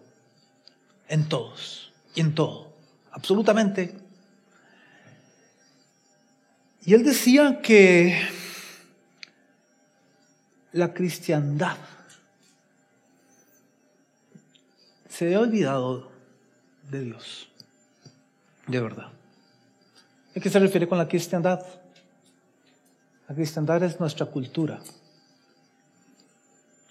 en 1.08 1.28
todos 1.28 1.92
y 2.16 2.22
en 2.22 2.34
todo, 2.34 2.74
absolutamente. 3.12 3.96
Y 6.86 6.94
él 6.94 7.04
decía 7.04 7.62
que 7.62 8.20
la 10.72 10.94
cristiandad 10.94 11.78
se 15.14 15.36
ha 15.36 15.40
olvidado 15.40 16.10
de 16.90 17.02
Dios, 17.02 17.48
de 18.66 18.82
verdad. 18.82 19.10
¿A 20.36 20.40
qué 20.40 20.50
se 20.50 20.58
refiere 20.58 20.88
con 20.88 20.98
la 20.98 21.08
cristiandad? 21.08 21.64
La 23.28 23.36
cristiandad 23.36 23.84
es 23.84 24.00
nuestra 24.00 24.26
cultura. 24.26 24.80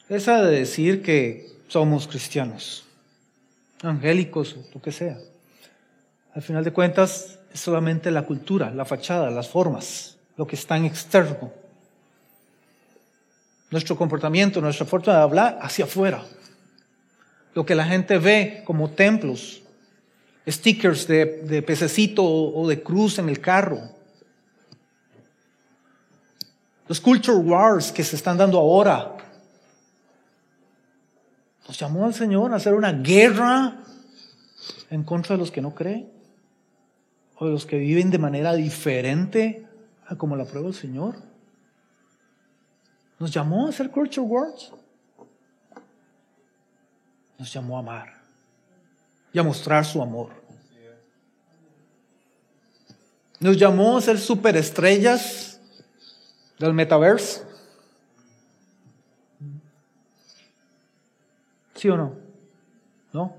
Esa 0.09 0.41
de 0.43 0.61
decir 0.61 1.03
que 1.03 1.49
somos 1.67 2.07
cristianos 2.07 2.85
angélicos, 3.83 4.57
lo 4.73 4.81
que 4.81 4.93
sea. 4.93 5.19
Al 6.35 6.43
final 6.43 6.63
de 6.63 6.73
cuentas, 6.73 7.41
es 7.53 7.61
solamente 7.61 8.13
la 8.13 8.23
cultura, 8.23 8.71
la 8.71 8.85
fachada, 8.85 9.31
las 9.31 9.49
formas, 9.49 10.17
lo 10.37 10.47
que 10.47 10.55
está 10.55 10.77
en 10.77 10.85
externo. 10.85 11.53
Nuestro 13.73 13.97
comportamiento, 13.97 14.61
nuestra 14.61 14.87
forma 14.87 15.13
de 15.13 15.23
hablar 15.23 15.59
hacia 15.61 15.87
afuera. 15.87 16.25
Lo 17.55 17.67
que 17.67 17.75
la 17.75 17.85
gente 17.85 18.19
ve 18.19 18.63
como 18.65 18.91
templos, 18.91 19.63
stickers 20.49 21.07
de, 21.07 21.43
de 21.43 21.63
pececito 21.63 22.25
o 22.25 22.67
de 22.67 22.83
cruz 22.83 23.19
en 23.19 23.29
el 23.29 23.41
carro. 23.41 23.81
Los 26.89 27.01
culture 27.01 27.39
wars 27.39 27.93
que 27.93 28.05
se 28.05 28.17
están 28.17 28.37
dando 28.37 28.59
ahora, 28.59 29.17
nos 31.67 31.79
llamó 31.79 32.05
al 32.05 32.15
Señor 32.15 32.53
a 32.53 32.57
hacer 32.57 32.75
una 32.75 32.93
guerra 32.93 33.79
en 34.91 35.05
contra 35.05 35.37
de 35.37 35.41
los 35.41 35.51
que 35.51 35.63
no 35.63 35.75
creen 35.75 36.11
o 37.39 37.47
de 37.47 37.53
los 37.53 37.67
que 37.67 37.79
viven 37.79 38.11
de 38.11 38.19
manera 38.19 38.53
diferente 38.55 39.67
a 40.07 40.17
como 40.17 40.37
la 40.37 40.45
prueba 40.45 40.69
el 40.69 40.75
Señor. 40.75 41.17
Nos 43.19 43.33
llamó 43.33 43.67
a 43.67 43.71
hacer 43.71 43.91
culture 43.91 44.27
wars. 44.27 44.73
Nos 47.43 47.53
llamó 47.53 47.77
a 47.77 47.81
amar 47.81 48.23
y 49.33 49.39
a 49.41 49.43
mostrar 49.43 49.85
su 49.85 50.01
amor. 50.01 50.31
Nos 53.41 53.57
llamó 53.57 53.97
a 53.97 54.01
ser 54.01 54.17
superestrellas 54.21 55.61
del 56.61 56.73
metaverso. 56.73 57.45
¿Sí 61.75 61.89
o 61.89 61.97
no? 61.97 62.15
¿No? 63.13 63.35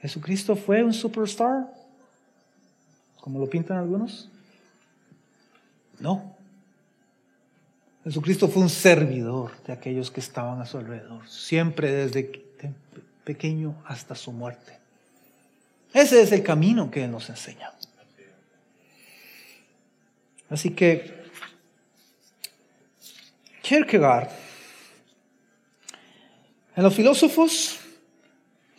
¿Jesucristo 0.00 0.54
fue 0.54 0.84
un 0.84 0.92
superstar? 0.92 1.74
Como 3.20 3.40
lo 3.40 3.50
pintan 3.50 3.78
algunos. 3.78 4.30
No. 5.98 6.36
Jesucristo 8.04 8.48
fue 8.48 8.62
un 8.62 8.70
servidor 8.70 9.50
de 9.66 9.72
aquellos 9.72 10.10
que 10.10 10.20
estaban 10.20 10.60
a 10.60 10.66
su 10.66 10.78
alrededor, 10.78 11.28
siempre 11.28 11.92
desde 11.92 12.44
pequeño 13.24 13.74
hasta 13.84 14.14
su 14.14 14.32
muerte. 14.32 14.78
Ese 15.92 16.22
es 16.22 16.32
el 16.32 16.42
camino 16.42 16.90
que 16.90 17.04
Él 17.04 17.10
nos 17.10 17.28
enseña. 17.28 17.72
Así 20.48 20.70
que 20.70 21.20
Kierkegaard 23.62 24.28
En 26.74 26.82
los 26.82 26.94
filósofos 26.94 27.78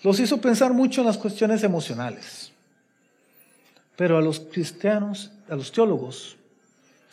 los 0.03 0.19
hizo 0.19 0.41
pensar 0.41 0.73
mucho 0.73 1.01
en 1.01 1.07
las 1.07 1.17
cuestiones 1.17 1.63
emocionales. 1.63 2.51
Pero 3.95 4.17
a 4.17 4.21
los 4.21 4.39
cristianos, 4.39 5.31
a 5.47 5.55
los 5.55 5.71
teólogos, 5.71 6.35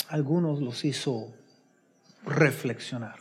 algunos 0.09 0.61
los 0.61 0.85
hizo 0.85 1.29
reflexionar. 2.25 3.17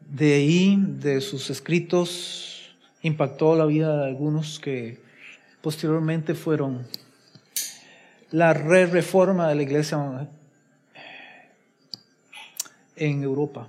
De 0.00 0.34
ahí, 0.34 0.76
de 0.80 1.20
sus 1.20 1.50
escritos, 1.50 2.76
impactó 3.02 3.56
la 3.56 3.66
vida 3.66 3.96
de 3.96 4.04
algunos 4.06 4.60
que 4.60 5.00
posteriormente 5.60 6.34
fueron 6.34 6.86
la 8.30 8.52
re 8.52 8.86
reforma 8.86 9.48
de 9.48 9.54
la 9.54 9.62
iglesia 9.62 10.28
en 12.96 13.22
Europa. 13.22 13.68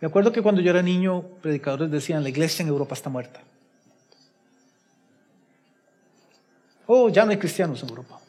Me 0.00 0.08
acuerdo 0.08 0.32
que 0.32 0.42
cuando 0.42 0.60
yo 0.60 0.70
era 0.70 0.82
niño, 0.82 1.22
predicadores 1.40 1.90
decían, 1.90 2.22
la 2.22 2.28
iglesia 2.28 2.62
en 2.62 2.68
Europa 2.68 2.94
está 2.94 3.08
muerta. 3.08 3.40
Oh, 6.86 7.08
ya 7.08 7.24
no 7.24 7.32
hay 7.32 7.38
cristianos 7.38 7.82
en 7.82 7.88
Europa. 7.88 8.20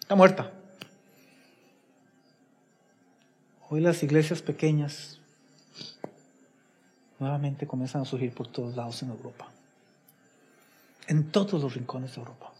Está 0.00 0.14
muerta. 0.14 0.52
Hoy 3.70 3.80
las 3.80 4.02
iglesias 4.02 4.40
pequeñas 4.40 5.18
nuevamente 7.18 7.66
comienzan 7.66 8.02
a 8.02 8.04
surgir 8.06 8.32
por 8.32 8.48
todos 8.48 8.74
lados 8.74 9.02
en 9.02 9.10
Europa. 9.10 9.46
En 11.06 11.30
todos 11.30 11.60
los 11.60 11.74
rincones 11.74 12.14
de 12.14 12.20
Europa. 12.20 12.52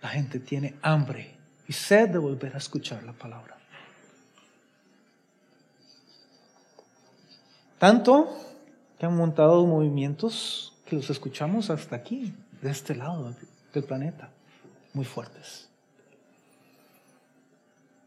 La 0.00 0.10
gente 0.10 0.38
tiene 0.38 0.76
hambre 0.82 1.34
y 1.66 1.72
sed 1.72 2.10
de 2.10 2.18
volver 2.18 2.54
a 2.54 2.58
escuchar 2.58 3.02
la 3.02 3.12
palabra. 3.12 3.56
Tanto 7.78 8.28
que 8.98 9.06
han 9.06 9.16
montado 9.16 9.66
movimientos 9.66 10.72
que 10.86 10.94
los 10.94 11.10
escuchamos 11.10 11.68
hasta 11.70 11.96
aquí, 11.96 12.32
de 12.62 12.70
este 12.70 12.94
lado 12.94 13.34
del 13.72 13.84
planeta, 13.84 14.30
muy 14.92 15.04
fuertes. 15.04 15.68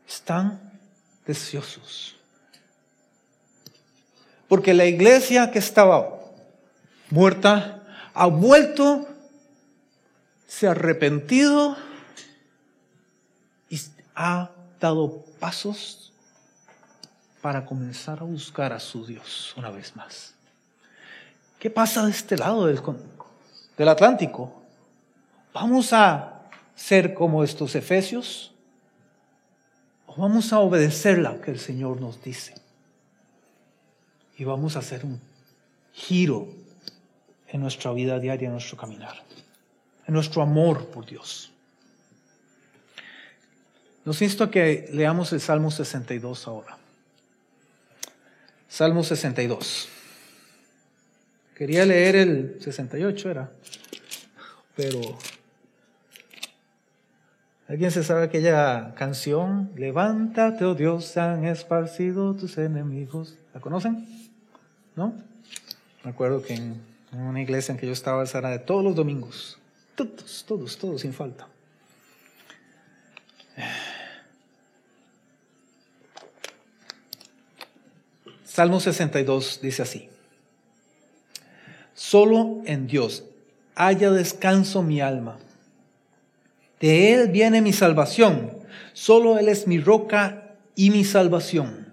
Están 0.07 0.66
deseosos. 1.27 2.15
Porque 4.47 4.73
la 4.73 4.85
iglesia 4.85 5.51
que 5.51 5.59
estaba 5.59 6.21
muerta 7.09 7.83
ha 8.13 8.27
vuelto, 8.27 9.07
se 10.47 10.67
ha 10.67 10.71
arrepentido 10.71 11.75
y 13.69 13.79
ha 14.15 14.51
dado 14.79 15.25
pasos 15.39 16.13
para 17.41 17.65
comenzar 17.65 18.19
a 18.21 18.23
buscar 18.23 18.71
a 18.71 18.79
su 18.79 19.05
Dios 19.05 19.53
una 19.57 19.69
vez 19.69 19.95
más. 19.95 20.33
¿Qué 21.59 21.69
pasa 21.69 22.05
de 22.05 22.11
este 22.11 22.37
lado 22.37 22.67
del, 22.67 22.81
del 23.77 23.89
Atlántico? 23.89 24.61
¿Vamos 25.53 25.91
a 25.91 26.41
ser 26.75 27.13
como 27.13 27.43
estos 27.43 27.75
efesios? 27.75 28.53
¿O 30.17 30.21
vamos 30.21 30.51
a 30.51 30.59
obedecer 30.59 31.19
lo 31.19 31.39
que 31.41 31.51
el 31.51 31.59
Señor 31.59 32.01
nos 32.01 32.23
dice? 32.23 32.55
Y 34.35 34.43
vamos 34.45 34.75
a 34.75 34.79
hacer 34.79 35.05
un 35.05 35.21
giro 35.93 36.47
en 37.47 37.61
nuestra 37.61 37.91
vida 37.93 38.19
diaria, 38.19 38.47
en 38.47 38.53
nuestro 38.53 38.77
caminar, 38.77 39.23
en 40.07 40.13
nuestro 40.15 40.41
amor 40.41 40.87
por 40.87 41.05
Dios. 41.05 41.51
Nos 44.05 44.19
insto 44.23 44.45
a 44.45 44.49
que 44.49 44.89
leamos 44.91 45.33
el 45.33 45.41
Salmo 45.41 45.69
62 45.69 46.47
ahora. 46.47 46.77
Salmo 48.67 49.03
62. 49.03 49.87
Quería 51.53 51.85
leer 51.85 52.15
el 52.15 52.57
68, 52.59 53.29
era, 53.29 53.51
pero 54.75 54.99
¿Alguien 57.67 57.91
se 57.91 58.03
sabe 58.03 58.23
aquella 58.23 58.93
canción? 58.95 59.71
Levántate, 59.75 60.63
oh 60.63 60.73
Dios, 60.73 61.17
han 61.17 61.45
esparcido 61.45 62.33
tus 62.33 62.57
enemigos. 62.57 63.35
¿La 63.53 63.59
conocen? 63.59 64.07
¿No? 64.95 65.13
Me 66.03 66.11
acuerdo 66.11 66.41
que 66.41 66.53
en 66.53 66.81
una 67.11 67.41
iglesia 67.41 67.73
en 67.73 67.77
que 67.77 67.85
yo 67.85 67.91
estaba, 67.91 68.23
esa 68.23 68.37
era 68.37 68.49
de 68.49 68.59
todos 68.59 68.83
los 68.83 68.95
domingos. 68.95 69.57
Todos, 69.95 70.45
todos, 70.47 70.77
todos, 70.77 71.01
sin 71.01 71.11
falta. 71.11 71.47
Salmo 78.45 78.79
62 78.79 79.59
dice 79.61 79.81
así. 79.81 80.09
Solo 81.93 82.61
en 82.65 82.87
Dios 82.87 83.23
haya 83.75 84.09
descanso 84.11 84.83
mi 84.83 85.01
alma. 85.01 85.37
De 86.79 87.13
Él 87.13 87.29
viene 87.31 87.61
mi 87.61 87.73
salvación. 87.73 88.51
Solo 88.93 89.37
Él 89.37 89.49
es 89.49 89.67
mi 89.67 89.79
roca 89.79 90.55
y 90.75 90.89
mi 90.89 91.03
salvación. 91.03 91.87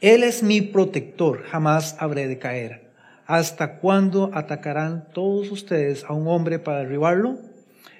Él 0.00 0.22
es 0.22 0.42
mi 0.42 0.60
protector, 0.60 1.42
jamás 1.44 1.96
habré 1.98 2.28
de 2.28 2.38
caer. 2.38 2.88
¿Hasta 3.26 3.78
cuándo 3.78 4.30
atacarán 4.32 5.08
todos 5.12 5.50
ustedes 5.50 6.04
a 6.04 6.12
un 6.12 6.28
hombre 6.28 6.58
para 6.58 6.78
derribarlo? 6.78 7.38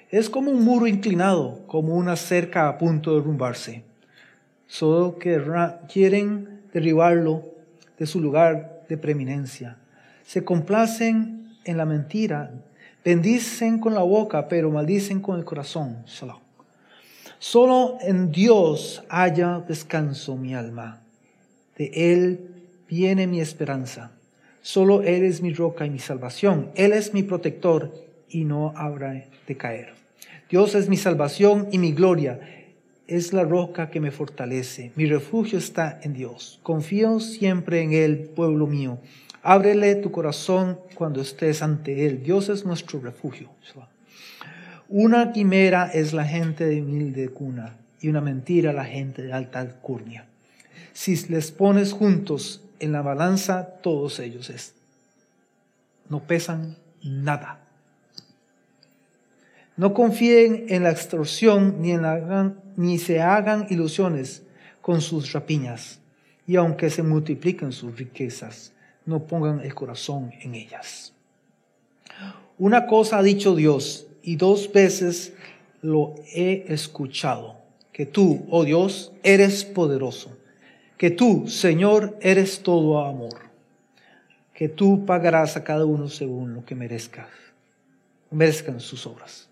Es 0.09 0.29
como 0.29 0.49
un 0.49 0.63
muro 0.63 0.87
inclinado, 0.87 1.65
como 1.67 1.95
una 1.95 2.15
cerca 2.15 2.67
a 2.67 2.77
punto 2.77 3.11
de 3.11 3.17
derrumbarse 3.17 3.89
solo 4.69 5.17
quieren 5.17 6.61
derribarlo 6.71 7.43
de 7.97 8.05
su 8.05 8.21
lugar 8.21 8.85
de 8.87 8.97
preeminencia. 8.97 9.77
Se 10.23 10.45
complacen 10.45 11.57
en 11.65 11.75
la 11.75 11.85
mentira, 11.85 12.51
bendicen 13.03 13.79
con 13.79 13.93
la 13.93 14.01
boca, 14.01 14.47
pero 14.47 14.71
maldicen 14.71 15.21
con 15.21 15.37
el 15.37 15.45
corazón. 15.45 16.03
Solo 17.39 17.97
en 18.01 18.31
Dios 18.31 19.03
haya 19.09 19.59
descanso 19.59 20.35
mi 20.35 20.53
alma. 20.53 21.01
De 21.77 21.91
Él 21.93 22.49
viene 22.87 23.27
mi 23.27 23.39
esperanza. 23.39 24.11
Solo 24.61 25.01
Él 25.03 25.23
es 25.23 25.41
mi 25.41 25.53
roca 25.53 25.85
y 25.85 25.89
mi 25.89 25.99
salvación. 25.99 26.69
Él 26.75 26.91
es 26.91 27.13
mi 27.13 27.23
protector 27.23 27.93
y 28.29 28.43
no 28.43 28.73
habrá 28.75 29.25
de 29.47 29.57
caer. 29.57 29.93
Dios 30.49 30.75
es 30.75 30.89
mi 30.89 30.97
salvación 30.97 31.67
y 31.71 31.77
mi 31.77 31.93
gloria 31.93 32.39
es 33.07 33.33
la 33.33 33.43
roca 33.43 33.89
que 33.89 33.99
me 33.99 34.11
fortalece. 34.11 34.91
Mi 34.95 35.05
refugio 35.05 35.57
está 35.57 35.99
en 36.03 36.13
Dios. 36.13 36.59
Confío 36.61 37.19
siempre 37.19 37.81
en 37.81 37.93
Él, 37.93 38.29
pueblo 38.35 38.67
mío. 38.67 38.99
Ábrele 39.41 39.95
tu 39.95 40.11
corazón 40.11 40.79
cuando 40.95 41.21
estés 41.21 41.61
ante 41.61 42.05
Él. 42.05 42.23
Dios 42.23 42.49
es 42.49 42.65
nuestro 42.65 42.99
refugio. 42.99 43.49
Una 44.89 45.31
quimera 45.31 45.89
es 45.93 46.13
la 46.13 46.25
gente 46.25 46.65
de 46.65 46.81
humilde 46.81 47.29
cuna 47.29 47.77
y 48.01 48.09
una 48.09 48.21
mentira 48.21 48.73
la 48.73 48.85
gente 48.85 49.21
de 49.21 49.33
alta 49.33 49.59
alcurnia. 49.59 50.25
Si 50.93 51.15
les 51.27 51.51
pones 51.51 51.93
juntos 51.93 52.63
en 52.79 52.91
la 52.91 53.01
balanza, 53.01 53.75
todos 53.81 54.19
ellos 54.19 54.49
es, 54.49 54.73
no 56.09 56.23
pesan 56.23 56.77
nada. 57.03 57.59
No 59.77 59.93
confíen 59.93 60.65
en 60.69 60.83
la 60.83 60.91
extorsión 60.91 61.81
ni, 61.81 61.91
en 61.91 62.01
la, 62.01 62.53
ni 62.75 62.97
se 62.97 63.21
hagan 63.21 63.67
ilusiones 63.69 64.43
con 64.81 65.01
sus 65.01 65.31
rapiñas. 65.31 65.99
Y 66.47 66.55
aunque 66.55 66.89
se 66.89 67.03
multipliquen 67.03 67.71
sus 67.71 67.97
riquezas, 67.97 68.73
no 69.09 69.23
pongan 69.23 69.61
el 69.61 69.73
corazón 69.73 70.31
en 70.41 70.53
ellas. 70.53 71.13
Una 72.59 72.85
cosa 72.85 73.17
ha 73.17 73.23
dicho 73.23 73.55
Dios 73.55 74.05
y 74.21 74.35
dos 74.35 74.71
veces 74.71 75.33
lo 75.81 76.15
he 76.33 76.65
escuchado, 76.67 77.57
que 77.91 78.05
tú, 78.05 78.45
oh 78.51 78.63
Dios, 78.63 79.11
eres 79.23 79.65
poderoso, 79.65 80.37
que 80.97 81.09
tú, 81.09 81.47
Señor, 81.47 82.17
eres 82.21 82.61
todo 82.61 83.03
amor, 83.03 83.49
que 84.53 84.69
tú 84.69 85.05
pagarás 85.05 85.57
a 85.57 85.63
cada 85.63 85.85
uno 85.85 86.07
según 86.07 86.53
lo 86.53 86.63
que 86.63 86.75
merezca, 86.75 87.27
merezcan 88.29 88.79
sus 88.79 89.07
obras. 89.07 89.47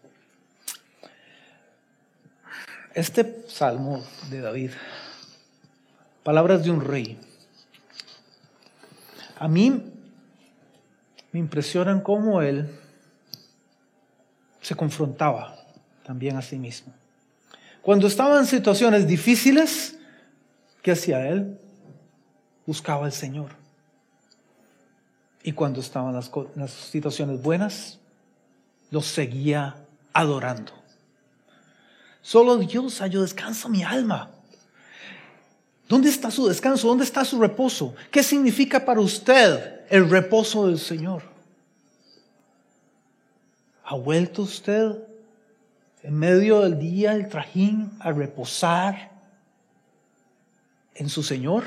Este 2.93 3.43
salmo 3.47 4.03
de 4.29 4.41
David, 4.41 4.71
palabras 6.23 6.63
de 6.63 6.71
un 6.71 6.81
rey, 6.81 7.17
a 9.39 9.47
mí 9.47 9.93
me 11.31 11.39
impresionan 11.39 12.01
cómo 12.01 12.41
él 12.41 12.69
se 14.61 14.75
confrontaba 14.75 15.55
también 16.03 16.37
a 16.37 16.41
sí 16.41 16.57
mismo. 16.57 16.93
Cuando 17.81 18.07
estaba 18.07 18.37
en 18.39 18.45
situaciones 18.45 19.07
difíciles, 19.07 19.97
¿qué 20.81 20.91
hacía 20.91 21.27
él? 21.29 21.59
Buscaba 22.65 23.05
al 23.05 23.13
Señor. 23.13 23.51
Y 25.43 25.53
cuando 25.53 25.79
estaban 25.79 26.13
las, 26.13 26.29
las 26.55 26.71
situaciones 26.71 27.41
buenas, 27.41 27.99
lo 28.91 29.01
seguía 29.01 29.75
adorando. 30.11 30.73
Solo 32.21 32.57
Dios 32.57 32.99
halló 32.99 33.21
descanso 33.21 33.69
a 33.69 33.71
mi 33.71 33.83
alma. 33.83 34.31
¿Dónde 35.87 36.09
está 36.09 36.29
su 36.31 36.47
descanso? 36.47 36.87
¿Dónde 36.87 37.05
está 37.05 37.23
su 37.23 37.39
reposo? 37.39 37.95
¿Qué 38.11 38.21
significa 38.21 38.83
para 38.83 38.99
usted 38.99 39.81
el 39.89 40.09
reposo 40.09 40.67
del 40.67 40.79
Señor? 40.79 41.23
¿Ha 43.85 43.95
vuelto 43.95 44.41
usted 44.41 44.97
en 46.03 46.13
medio 46.13 46.61
del 46.61 46.77
día 46.77 47.13
el 47.13 47.29
trajín 47.29 47.91
a 47.99 48.11
reposar 48.11 49.11
en 50.95 51.07
su 51.07 51.23
Señor? 51.23 51.63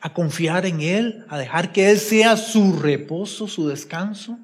¿A 0.00 0.12
confiar 0.12 0.66
en 0.66 0.80
Él? 0.80 1.24
¿A 1.28 1.38
dejar 1.38 1.72
que 1.72 1.90
Él 1.90 1.98
sea 1.98 2.36
su 2.36 2.78
reposo, 2.78 3.48
su 3.48 3.66
descanso? 3.66 4.38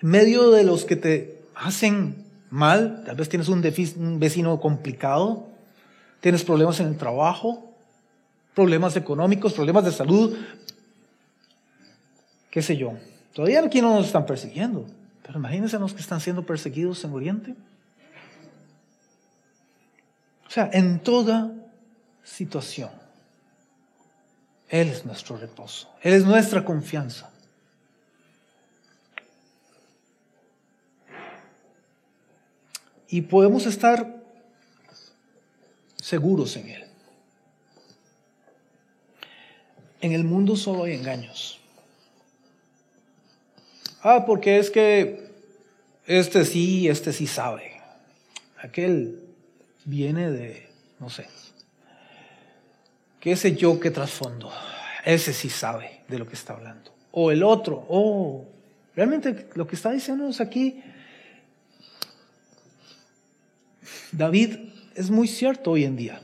En 0.00 0.08
medio 0.08 0.52
de 0.52 0.62
los 0.62 0.84
que 0.84 0.94
te 0.94 1.42
hacen 1.56 2.24
mal, 2.50 3.02
tal 3.04 3.16
vez 3.16 3.28
tienes 3.28 3.48
un, 3.48 3.64
un 3.96 4.18
vecino 4.20 4.60
complicado, 4.60 5.51
tienes 6.22 6.44
problemas 6.44 6.78
en 6.80 6.86
el 6.86 6.96
trabajo, 6.96 7.74
problemas 8.54 8.96
económicos, 8.96 9.52
problemas 9.52 9.84
de 9.84 9.90
salud, 9.90 10.38
qué 12.48 12.62
sé 12.62 12.76
yo. 12.76 12.94
Todavía 13.34 13.60
aquí 13.60 13.82
no 13.82 13.96
nos 13.96 14.06
están 14.06 14.24
persiguiendo, 14.24 14.86
pero 15.22 15.38
imagínense 15.38 15.78
los 15.78 15.92
que 15.92 16.00
están 16.00 16.20
siendo 16.20 16.46
perseguidos 16.46 17.02
en 17.04 17.12
Oriente. 17.12 17.54
O 20.46 20.50
sea, 20.50 20.70
en 20.72 21.00
toda 21.00 21.50
situación, 22.22 22.90
Él 24.68 24.88
es 24.88 25.04
nuestro 25.04 25.36
reposo, 25.36 25.90
Él 26.02 26.14
es 26.14 26.24
nuestra 26.24 26.64
confianza. 26.64 27.30
Y 33.08 33.22
podemos 33.22 33.66
estar 33.66 34.21
seguros 36.02 36.56
en 36.56 36.68
Él. 36.68 36.84
En 40.00 40.12
el 40.12 40.24
mundo 40.24 40.56
solo 40.56 40.84
hay 40.84 40.94
engaños. 40.94 41.60
Ah, 44.02 44.24
porque 44.26 44.58
es 44.58 44.68
que 44.68 45.30
este 46.06 46.44
sí, 46.44 46.88
este 46.88 47.12
sí 47.12 47.28
sabe. 47.28 47.80
Aquel 48.58 49.20
viene 49.84 50.30
de, 50.32 50.68
no 50.98 51.08
sé, 51.08 51.28
qué 53.20 53.36
sé 53.36 53.54
yo 53.54 53.78
qué 53.78 53.92
trasfondo. 53.92 54.52
Ese 55.04 55.32
sí 55.32 55.48
sabe 55.48 56.00
de 56.08 56.18
lo 56.18 56.26
que 56.26 56.34
está 56.34 56.54
hablando. 56.54 56.92
O 57.12 57.30
el 57.30 57.44
otro, 57.44 57.86
oh, 57.88 58.44
realmente 58.96 59.48
lo 59.54 59.68
que 59.68 59.76
está 59.76 59.92
diciéndonos 59.92 60.40
aquí, 60.40 60.82
David 64.10 64.71
es 64.94 65.10
muy 65.10 65.28
cierto 65.28 65.72
hoy 65.72 65.84
en 65.84 65.96
día. 65.96 66.22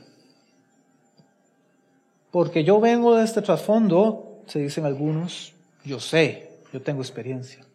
Porque 2.31 2.63
yo 2.63 2.79
vengo 2.79 3.15
de 3.15 3.25
este 3.25 3.41
trasfondo, 3.41 4.43
se 4.45 4.59
dicen 4.59 4.85
algunos, 4.85 5.53
yo 5.83 5.99
sé, 5.99 6.51
yo 6.71 6.81
tengo 6.81 7.01
experiencia. 7.01 7.65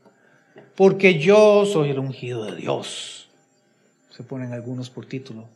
Porque 0.76 1.18
yo 1.18 1.66
soy 1.66 1.90
el 1.90 1.98
ungido 1.98 2.44
de 2.44 2.56
Dios. 2.56 3.28
Se 4.10 4.22
ponen 4.22 4.52
algunos 4.52 4.90
por 4.90 5.06
título. 5.06 5.48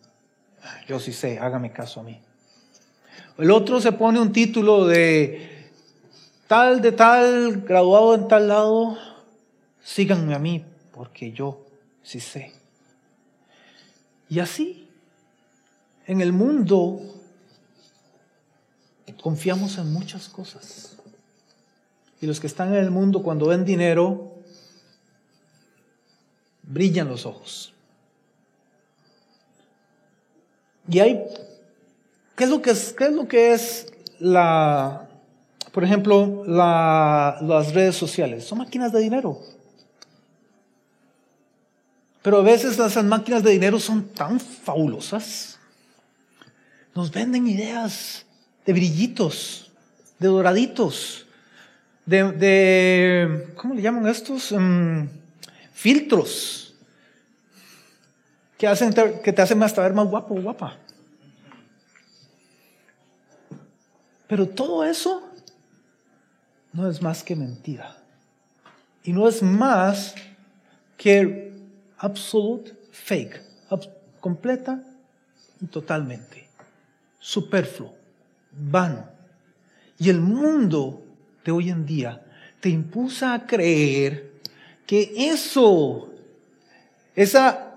Yo 0.88 0.98
sí 0.98 1.12
sé, 1.12 1.38
hágame 1.38 1.72
caso 1.72 2.00
a 2.00 2.02
mí. 2.02 2.20
El 3.38 3.50
otro 3.52 3.80
se 3.80 3.92
pone 3.92 4.20
un 4.20 4.32
título 4.32 4.86
de 4.86 5.70
tal 6.48 6.80
de 6.80 6.92
tal, 6.92 7.60
graduado 7.60 8.14
en 8.14 8.26
tal 8.26 8.48
lado, 8.48 8.98
síganme 9.82 10.34
a 10.34 10.38
mí, 10.38 10.64
porque 10.92 11.30
yo 11.30 11.64
sí 12.02 12.18
sé. 12.18 12.52
Y 14.28 14.40
así, 14.40 14.87
en 16.08 16.22
el 16.22 16.32
mundo 16.32 17.00
confiamos 19.20 19.76
en 19.78 19.92
muchas 19.92 20.28
cosas. 20.28 20.96
Y 22.20 22.26
los 22.26 22.40
que 22.40 22.46
están 22.46 22.74
en 22.74 22.82
el 22.82 22.90
mundo 22.90 23.22
cuando 23.22 23.46
ven 23.46 23.64
dinero, 23.64 24.32
brillan 26.62 27.08
los 27.08 27.26
ojos. 27.26 27.72
Y 30.88 30.98
hay, 31.00 31.22
¿qué 32.34 32.44
es 32.44 32.50
lo 32.50 32.62
que 32.62 32.70
es, 32.70 32.94
qué 32.94 33.04
es, 33.04 33.12
lo 33.12 33.28
que 33.28 33.52
es 33.52 33.92
la, 34.18 35.08
por 35.72 35.84
ejemplo, 35.84 36.44
la, 36.46 37.38
las 37.42 37.74
redes 37.74 37.96
sociales? 37.96 38.44
Son 38.44 38.58
máquinas 38.58 38.92
de 38.92 39.00
dinero. 39.00 39.38
Pero 42.22 42.38
a 42.38 42.42
veces 42.42 42.78
esas 42.78 43.04
máquinas 43.04 43.42
de 43.42 43.50
dinero 43.52 43.78
son 43.78 44.08
tan 44.08 44.40
fabulosas. 44.40 45.57
Nos 46.94 47.10
venden 47.10 47.46
ideas 47.46 48.26
de 48.66 48.72
brillitos, 48.72 49.70
de 50.18 50.28
doraditos, 50.28 51.26
de, 52.06 53.52
¿cómo 53.56 53.74
le 53.74 53.82
llaman 53.82 54.06
estos? 54.06 54.52
Mm, 54.52 55.06
filtros 55.72 56.74
que, 58.56 58.66
hacen, 58.66 58.92
que 59.22 59.32
te 59.32 59.42
hacen 59.42 59.62
hasta 59.62 59.82
ver 59.82 59.94
más 59.94 60.08
guapo 60.08 60.34
o 60.34 60.42
guapa. 60.42 60.76
Pero 64.26 64.48
todo 64.48 64.84
eso 64.84 65.22
no 66.72 66.90
es 66.90 67.00
más 67.00 67.22
que 67.22 67.36
mentira. 67.36 67.96
Y 69.04 69.12
no 69.12 69.28
es 69.28 69.42
más 69.42 70.14
que 70.96 71.52
absolute 71.98 72.74
fake, 72.90 73.40
completa 74.20 74.82
y 75.60 75.66
totalmente 75.66 76.47
superfluo 77.28 77.94
vano. 78.52 79.04
Y 79.98 80.08
el 80.08 80.18
mundo 80.18 81.02
de 81.44 81.52
hoy 81.52 81.68
en 81.68 81.84
día 81.84 82.24
te 82.58 82.70
impulsa 82.70 83.34
a 83.34 83.46
creer 83.46 84.32
que 84.86 85.12
eso, 85.14 86.08
esa 87.14 87.74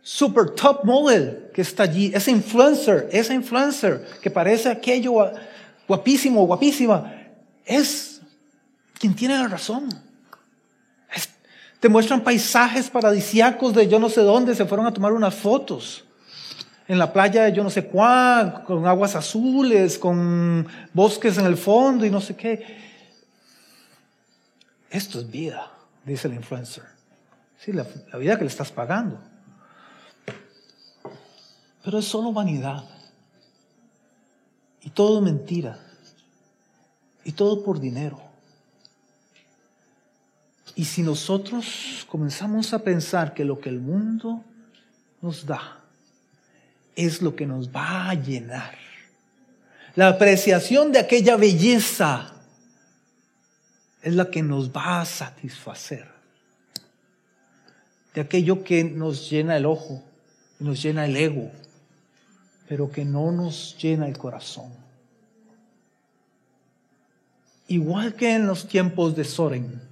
super 0.00 0.50
top 0.50 0.84
model 0.84 1.50
que 1.52 1.60
está 1.60 1.82
allí, 1.82 2.10
ese 2.14 2.30
influencer, 2.30 3.06
esa 3.12 3.34
influencer 3.34 4.06
que 4.22 4.30
parece 4.30 4.70
aquello 4.70 5.30
guapísimo, 5.86 6.46
guapísima, 6.46 7.12
es 7.66 8.22
quien 8.98 9.14
tiene 9.14 9.34
la 9.34 9.48
razón. 9.48 9.90
te 11.80 11.90
muestran 11.90 12.24
paisajes 12.24 12.88
paradisíacos 12.88 13.74
de 13.74 13.88
yo 13.88 13.98
no 13.98 14.08
sé 14.08 14.22
dónde, 14.22 14.54
se 14.54 14.64
fueron 14.64 14.86
a 14.86 14.94
tomar 14.94 15.12
unas 15.12 15.34
fotos 15.34 16.05
en 16.88 16.98
la 16.98 17.12
playa 17.12 17.48
yo 17.48 17.62
no 17.62 17.70
sé 17.70 17.86
cuál, 17.86 18.62
con 18.64 18.86
aguas 18.86 19.16
azules, 19.16 19.98
con 19.98 20.66
bosques 20.92 21.36
en 21.38 21.46
el 21.46 21.56
fondo 21.56 22.06
y 22.06 22.10
no 22.10 22.20
sé 22.20 22.36
qué. 22.36 22.86
Esto 24.90 25.18
es 25.18 25.30
vida, 25.30 25.72
dice 26.04 26.28
el 26.28 26.34
influencer. 26.34 26.84
Sí, 27.58 27.72
la, 27.72 27.86
la 28.12 28.18
vida 28.18 28.36
que 28.36 28.44
le 28.44 28.50
estás 28.50 28.70
pagando. 28.70 29.20
Pero 31.82 31.98
es 31.98 32.04
solo 32.04 32.32
vanidad. 32.32 32.84
Y 34.82 34.90
todo 34.90 35.20
mentira. 35.20 35.78
Y 37.24 37.32
todo 37.32 37.64
por 37.64 37.80
dinero. 37.80 38.20
Y 40.76 40.84
si 40.84 41.02
nosotros 41.02 42.06
comenzamos 42.08 42.72
a 42.72 42.80
pensar 42.80 43.34
que 43.34 43.44
lo 43.44 43.58
que 43.58 43.70
el 43.70 43.80
mundo 43.80 44.44
nos 45.22 45.46
da, 45.46 45.85
es 46.96 47.20
lo 47.20 47.36
que 47.36 47.46
nos 47.46 47.68
va 47.68 48.08
a 48.08 48.14
llenar. 48.14 48.74
La 49.94 50.08
apreciación 50.08 50.90
de 50.92 50.98
aquella 50.98 51.36
belleza 51.36 52.32
es 54.02 54.14
la 54.14 54.30
que 54.30 54.42
nos 54.42 54.70
va 54.70 55.02
a 55.02 55.04
satisfacer. 55.04 56.06
De 58.14 58.22
aquello 58.22 58.64
que 58.64 58.82
nos 58.82 59.28
llena 59.28 59.58
el 59.58 59.66
ojo, 59.66 60.02
nos 60.58 60.82
llena 60.82 61.04
el 61.04 61.16
ego, 61.16 61.50
pero 62.66 62.90
que 62.90 63.04
no 63.04 63.30
nos 63.30 63.76
llena 63.78 64.08
el 64.08 64.16
corazón. 64.16 64.72
Igual 67.68 68.14
que 68.14 68.34
en 68.34 68.46
los 68.46 68.68
tiempos 68.68 69.16
de 69.16 69.24
Soren, 69.24 69.82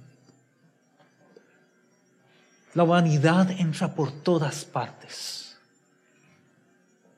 la 2.73 2.83
vanidad 2.83 3.51
entra 3.51 3.93
por 3.93 4.11
todas 4.11 4.65
partes 4.65 5.44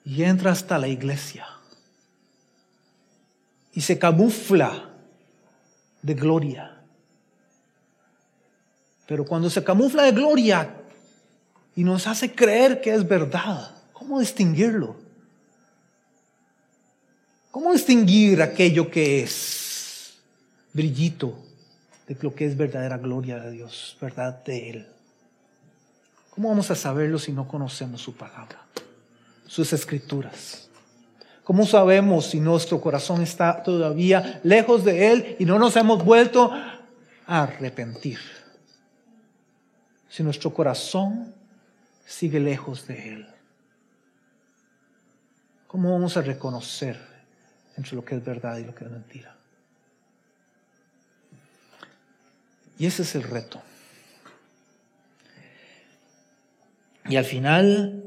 y 0.08 0.24
entra 0.24 0.54
hasta 0.54 0.78
la 0.78 0.88
iglesia 0.88 1.46
y 3.74 3.82
se 3.82 4.00
camufla 4.00 4.90
de 6.02 6.14
gloria. 6.14 6.82
Pero 9.06 9.26
cuando 9.26 9.50
se 9.50 9.66
camufla 9.66 10.04
de 10.04 10.14
gloria 10.14 10.78
y 11.76 11.84
nos 11.84 12.08
hace 12.08 12.34
creer 12.34 12.80
que 12.80 12.94
es 12.94 13.06
verdad, 13.06 13.76
¿cómo 13.92 14.22
distinguirlo? 14.22 14.96
¿Cómo 17.52 17.74
distinguir 17.74 18.42
aquello 18.42 18.90
que 18.90 19.24
es 19.24 20.20
brillito 20.72 21.38
de 22.08 22.18
lo 22.22 22.34
que 22.34 22.46
es 22.46 22.56
verdadera 22.56 22.98
gloria 22.98 23.40
de 23.40 23.52
Dios, 23.52 23.98
verdad 24.00 24.42
de 24.46 24.70
Él? 24.70 24.88
¿Cómo 26.30 26.48
vamos 26.48 26.72
a 26.72 26.76
saberlo 26.76 27.20
si 27.20 27.34
no 27.34 27.46
conocemos 27.46 28.02
su 28.02 28.16
palabra? 28.16 28.68
Sus 29.48 29.74
escrituras. 29.74 30.70
¿Cómo 31.44 31.66
sabemos 31.66 32.28
si 32.28 32.40
nuestro 32.40 32.82
corazón 32.82 33.22
está 33.22 33.64
todavía 33.64 34.42
lejos 34.44 34.84
de 34.84 35.12
Él 35.12 35.36
y 35.40 35.46
no 35.46 35.58
nos 35.58 35.76
hemos 35.78 36.04
vuelto 36.04 36.52
a 36.52 37.44
arrepentir? 37.44 38.20
Si 40.10 40.24
nuestro 40.24 40.54
corazón 40.54 41.34
sigue 42.06 42.40
lejos 42.40 42.86
de 42.88 43.14
Él. 43.14 43.28
¿Cómo 45.68 45.92
vamos 45.92 46.18
a 46.18 46.22
reconocer 46.22 46.98
entre 47.78 47.96
lo 47.96 48.04
que 48.04 48.16
es 48.16 48.24
verdad 48.24 48.58
y 48.58 48.66
lo 48.66 48.76
que 48.76 48.86
es 48.86 48.92
mentira? 48.92 49.36
Y 52.80 52.86
ese 52.86 53.04
es 53.04 53.16
el 53.16 53.24
reto. 53.24 53.62
Y 57.10 57.16
al 57.16 57.26
final, 57.26 58.07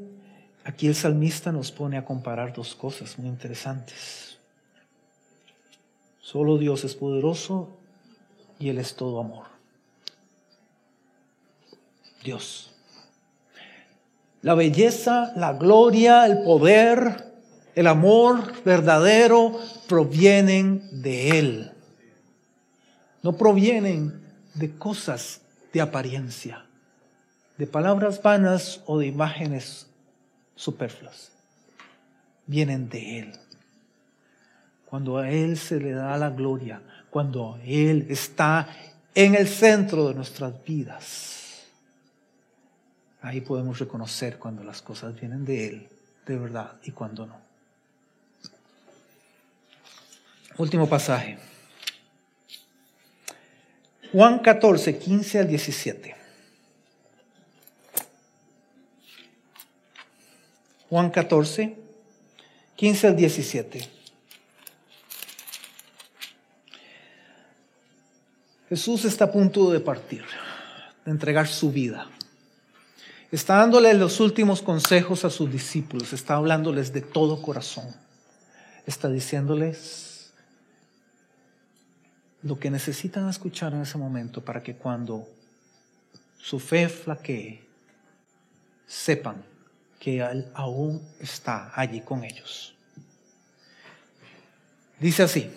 aquí 0.71 0.87
el 0.87 0.95
salmista 0.95 1.51
nos 1.51 1.73
pone 1.73 1.99
a 1.99 2.05
comparar 2.05 2.53
dos 2.53 2.77
cosas 2.77 3.19
muy 3.19 3.29
interesantes. 3.29 4.39
Solo 6.21 6.59
Dios 6.59 6.85
es 6.85 6.95
poderoso 6.95 7.77
y 8.61 8.69
Él 8.69 8.79
es 8.79 8.95
todo 8.95 9.19
amor. 9.19 9.47
Dios. 12.23 12.73
La 14.43 14.55
belleza, 14.55 15.33
la 15.35 15.55
gloria, 15.55 16.25
el 16.27 16.45
poder, 16.45 17.35
el 17.75 17.89
amor 17.89 18.63
verdadero 18.65 19.59
provienen 19.89 21.03
de 21.03 21.39
Él. 21.39 21.73
No 23.23 23.37
provienen 23.37 24.23
de 24.55 24.71
cosas 24.77 25.41
de 25.73 25.81
apariencia, 25.81 26.65
de 27.59 27.67
palabras 27.67 28.23
vanas 28.23 28.83
o 28.87 28.99
de 28.99 29.09
imágenes 29.09 29.90
superfluas. 30.61 31.33
Vienen 32.47 32.91
de 32.91 33.19
Él. 33.21 33.33
Cuando 34.85 35.17
a 35.17 35.31
Él 35.31 35.57
se 35.57 35.81
le 35.81 35.93
da 35.93 36.17
la 36.19 36.31
gloria, 36.31 36.83
cuando 37.09 37.59
Él 37.65 38.07
está 38.11 38.69
en 39.15 39.35
el 39.35 39.49
centro 39.49 40.09
de 40.09 40.15
nuestras 40.15 40.63
vidas, 40.63 41.65
ahí 43.23 43.41
podemos 43.41 43.79
reconocer 43.79 44.39
cuando 44.39 44.63
las 44.63 44.83
cosas 44.83 45.19
vienen 45.19 45.47
de 45.47 45.67
Él, 45.67 45.89
de 46.27 46.37
verdad, 46.37 46.73
y 46.85 46.91
cuando 46.91 47.27
no. 47.27 47.41
Último 50.59 50.87
pasaje. 50.87 51.39
Juan 54.13 54.41
14, 54.41 54.99
15 54.99 55.39
al 55.39 55.49
17. 55.49 56.20
Juan 60.91 61.11
14, 61.11 61.77
15 62.75 63.07
al 63.07 63.15
17. 63.15 63.89
Jesús 68.69 69.05
está 69.05 69.27
a 69.27 69.33
punto 69.33 69.71
de 69.71 69.79
partir, 69.79 70.25
de 71.05 71.13
entregar 71.13 71.47
su 71.47 71.71
vida. 71.71 72.11
Está 73.31 73.59
dándole 73.59 73.95
los 73.95 74.19
últimos 74.19 74.63
consejos 74.63 75.25
a 75.25 75.31
sus 75.31 75.49
discípulos, 75.53 76.13
está 76.13 76.35
hablándoles 76.35 76.93
de 76.93 77.03
todo 77.03 77.41
corazón. 77.41 77.95
Está 78.85 79.09
diciéndoles, 79.09 80.33
lo 82.43 82.59
que 82.59 82.69
necesitan 82.69 83.29
escuchar 83.29 83.75
en 83.75 83.83
ese 83.83 83.97
momento 83.97 84.45
para 84.45 84.61
que 84.61 84.75
cuando 84.75 85.29
su 86.37 86.59
fe 86.59 86.89
flaquee, 86.89 87.63
sepan 88.89 89.50
que 90.01 90.21
Él 90.21 90.49
aún 90.55 91.07
está 91.21 91.71
allí 91.79 92.01
con 92.01 92.25
ellos. 92.25 92.75
Dice 94.99 95.23
así, 95.23 95.51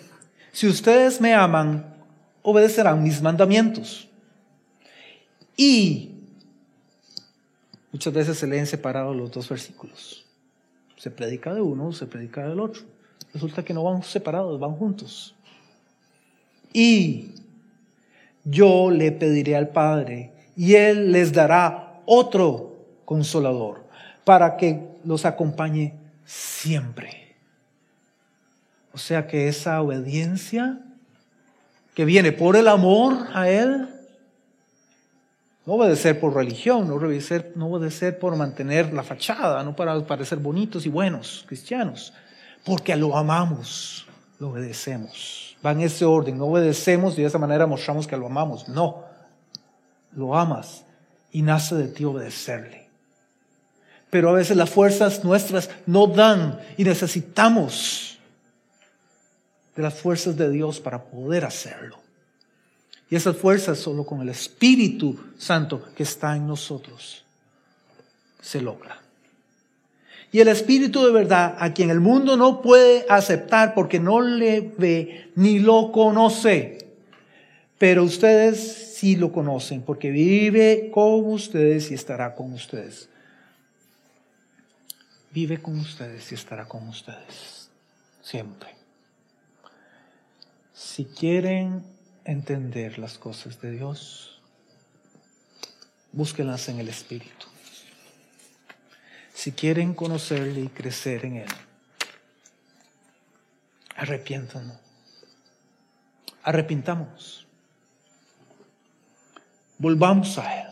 si 0.52 0.68
ustedes 0.68 1.20
me 1.20 1.34
aman, 1.34 1.96
obedecerán 2.42 3.02
mis 3.02 3.20
mandamientos. 3.20 4.08
Y 5.56 6.10
muchas 7.90 8.12
veces 8.12 8.38
se 8.38 8.46
leen 8.46 8.66
separados 8.66 9.16
los 9.16 9.32
dos 9.32 9.48
versículos. 9.48 10.26
Se 10.98 11.10
predica 11.10 11.52
de 11.54 11.62
uno, 11.62 11.92
se 11.92 12.06
predica 12.06 12.46
del 12.46 12.60
otro. 12.60 12.82
Resulta 13.32 13.64
que 13.64 13.74
no 13.74 13.82
van 13.82 14.02
separados, 14.02 14.60
van 14.60 14.72
juntos. 14.72 15.34
Y 16.72 17.30
yo 18.44 18.90
le 18.90 19.10
pediré 19.10 19.56
al 19.56 19.70
Padre 19.70 20.32
y 20.54 20.74
Él 20.74 21.12
les 21.12 21.32
dará 21.32 22.02
otro 22.04 22.76
consolador 23.04 23.83
para 24.24 24.56
que 24.56 24.86
los 25.04 25.24
acompañe 25.24 25.94
siempre. 26.24 27.36
O 28.92 28.98
sea 28.98 29.26
que 29.26 29.48
esa 29.48 29.80
obediencia 29.82 30.80
que 31.94 32.04
viene 32.04 32.32
por 32.32 32.56
el 32.56 32.68
amor 32.68 33.28
a 33.34 33.48
Él, 33.48 33.88
no 35.66 35.74
obedecer 35.74 36.20
por 36.20 36.34
religión, 36.34 36.88
no 36.88 36.94
obedecer, 36.94 37.52
no 37.56 37.70
por 38.20 38.36
mantener 38.36 38.92
la 38.92 39.02
fachada, 39.02 39.62
no 39.62 39.74
para 39.74 39.98
parecer 40.06 40.38
bonitos 40.38 40.86
y 40.86 40.88
buenos 40.88 41.44
cristianos, 41.46 42.12
porque 42.64 42.94
lo 42.96 43.16
amamos, 43.16 44.06
lo 44.38 44.50
obedecemos 44.50 45.44
va 45.64 45.72
en 45.72 45.80
ese 45.80 46.04
orden. 46.04 46.38
No 46.38 46.46
obedecemos 46.46 47.18
y 47.18 47.22
de 47.22 47.28
esa 47.28 47.38
manera 47.38 47.66
mostramos 47.66 48.06
que 48.06 48.16
lo 48.16 48.26
amamos. 48.26 48.68
No, 48.68 49.04
lo 50.12 50.36
amas 50.36 50.84
y 51.32 51.42
nace 51.42 51.74
de 51.74 51.88
ti 51.88 52.04
obedecerle. 52.04 52.83
Pero 54.14 54.30
a 54.30 54.32
veces 54.34 54.56
las 54.56 54.70
fuerzas 54.70 55.24
nuestras 55.24 55.68
no 55.86 56.06
dan 56.06 56.60
y 56.76 56.84
necesitamos 56.84 58.16
de 59.74 59.82
las 59.82 59.94
fuerzas 59.94 60.36
de 60.36 60.50
Dios 60.50 60.78
para 60.78 61.02
poder 61.02 61.44
hacerlo. 61.44 61.98
Y 63.10 63.16
esas 63.16 63.36
fuerzas 63.36 63.76
solo 63.76 64.06
con 64.06 64.20
el 64.20 64.28
Espíritu 64.28 65.18
Santo 65.36 65.82
que 65.96 66.04
está 66.04 66.36
en 66.36 66.46
nosotros 66.46 67.24
se 68.40 68.60
logra. 68.60 69.00
Y 70.30 70.38
el 70.38 70.46
Espíritu 70.46 71.04
de 71.04 71.10
verdad, 71.10 71.56
a 71.58 71.74
quien 71.74 71.90
el 71.90 71.98
mundo 71.98 72.36
no 72.36 72.62
puede 72.62 73.06
aceptar 73.08 73.74
porque 73.74 73.98
no 73.98 74.20
le 74.20 74.60
ve 74.78 75.32
ni 75.34 75.58
lo 75.58 75.90
conoce. 75.90 76.86
Pero 77.78 78.04
ustedes 78.04 78.94
sí 78.94 79.16
lo 79.16 79.32
conocen 79.32 79.82
porque 79.82 80.12
vive 80.12 80.92
con 80.94 81.26
ustedes 81.32 81.90
y 81.90 81.94
estará 81.94 82.36
con 82.36 82.52
ustedes. 82.52 83.08
Vive 85.34 85.60
con 85.60 85.78
ustedes 85.78 86.32
y 86.32 86.36
estará 86.36 86.66
con 86.66 86.88
ustedes. 86.88 87.68
Siempre. 88.22 88.70
Si 90.72 91.04
quieren 91.04 91.84
entender 92.24 92.98
las 92.98 93.18
cosas 93.18 93.60
de 93.60 93.72
Dios, 93.72 94.40
búsquenlas 96.12 96.68
en 96.70 96.78
el 96.78 96.88
Espíritu 96.88 97.46
si 99.44 99.52
quieren 99.52 99.92
conocerle 99.92 100.60
y 100.60 100.68
crecer 100.68 101.26
en 101.26 101.36
Él. 101.36 101.48
Arrepiéntanos. 103.94 104.78
Arrepintamos. 106.42 107.46
Volvamos 109.76 110.38
a 110.38 110.62
Él. 110.62 110.68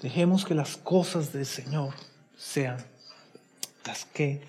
Dejemos 0.00 0.46
que 0.46 0.54
las 0.54 0.78
cosas 0.78 1.32
del 1.32 1.44
Señor 1.44 1.92
sean 2.36 2.78
las 3.86 4.04
que, 4.04 4.46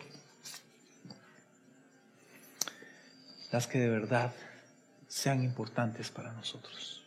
las 3.51 3.67
que 3.67 3.79
de 3.79 3.89
verdad 3.89 4.33
sean 5.07 5.43
importantes 5.43 6.09
para 6.11 6.31
nosotros. 6.33 7.03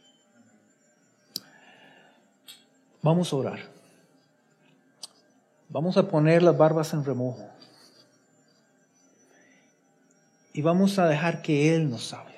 Vamos 3.03 3.33
a 3.33 3.37
orar. 3.37 3.61
Vamos 5.69 5.97
a 5.97 6.09
poner 6.09 6.43
las 6.43 6.57
barbas 6.57 6.93
en 6.93 7.05
remojo. 7.05 7.49
Y 10.53 10.63
vamos 10.63 10.99
a 10.99 11.07
dejar 11.07 11.43
que 11.43 11.75
Él 11.77 11.89
nos 11.89 12.13
hable. 12.13 12.31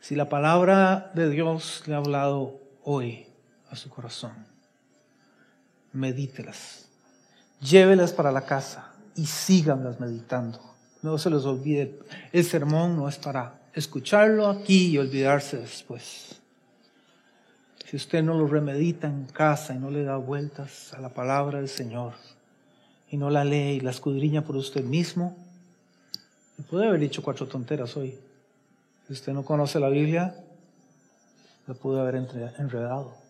Si 0.00 0.14
la 0.14 0.28
palabra 0.28 1.10
de 1.14 1.30
Dios 1.30 1.82
le 1.86 1.94
ha 1.94 1.96
hablado 1.96 2.60
hoy 2.82 3.26
a 3.70 3.76
su 3.76 3.88
corazón, 3.88 4.53
medítelas. 5.94 6.86
Llévelas 7.60 8.12
para 8.12 8.30
la 8.30 8.44
casa 8.44 8.92
y 9.16 9.26
síganlas 9.26 10.00
meditando. 10.00 10.60
No 11.02 11.16
se 11.18 11.30
les 11.30 11.44
olvide, 11.44 11.98
el 12.32 12.44
sermón 12.44 12.96
no 12.96 13.08
es 13.08 13.16
para 13.16 13.60
escucharlo 13.72 14.46
aquí 14.48 14.88
y 14.88 14.98
olvidarse 14.98 15.56
después. 15.56 16.40
Si 17.86 17.96
usted 17.96 18.22
no 18.22 18.34
lo 18.36 18.46
remedita 18.46 19.06
en 19.06 19.26
casa 19.26 19.74
y 19.74 19.78
no 19.78 19.90
le 19.90 20.04
da 20.04 20.16
vueltas 20.16 20.92
a 20.94 21.00
la 21.00 21.10
palabra 21.10 21.58
del 21.58 21.68
Señor 21.68 22.14
y 23.10 23.16
no 23.16 23.30
la 23.30 23.44
lee 23.44 23.76
y 23.76 23.80
la 23.80 23.90
escudriña 23.90 24.42
por 24.42 24.56
usted 24.56 24.82
mismo, 24.82 25.36
puede 26.70 26.88
haber 26.88 27.00
dicho 27.00 27.22
cuatro 27.22 27.46
tonteras 27.46 27.96
hoy. 27.96 28.18
Si 29.06 29.12
usted 29.12 29.32
no 29.32 29.44
conoce 29.44 29.78
la 29.78 29.90
Biblia, 29.90 30.34
la 31.66 31.74
pudo 31.74 32.00
haber 32.00 32.16
enredado. 32.16 33.23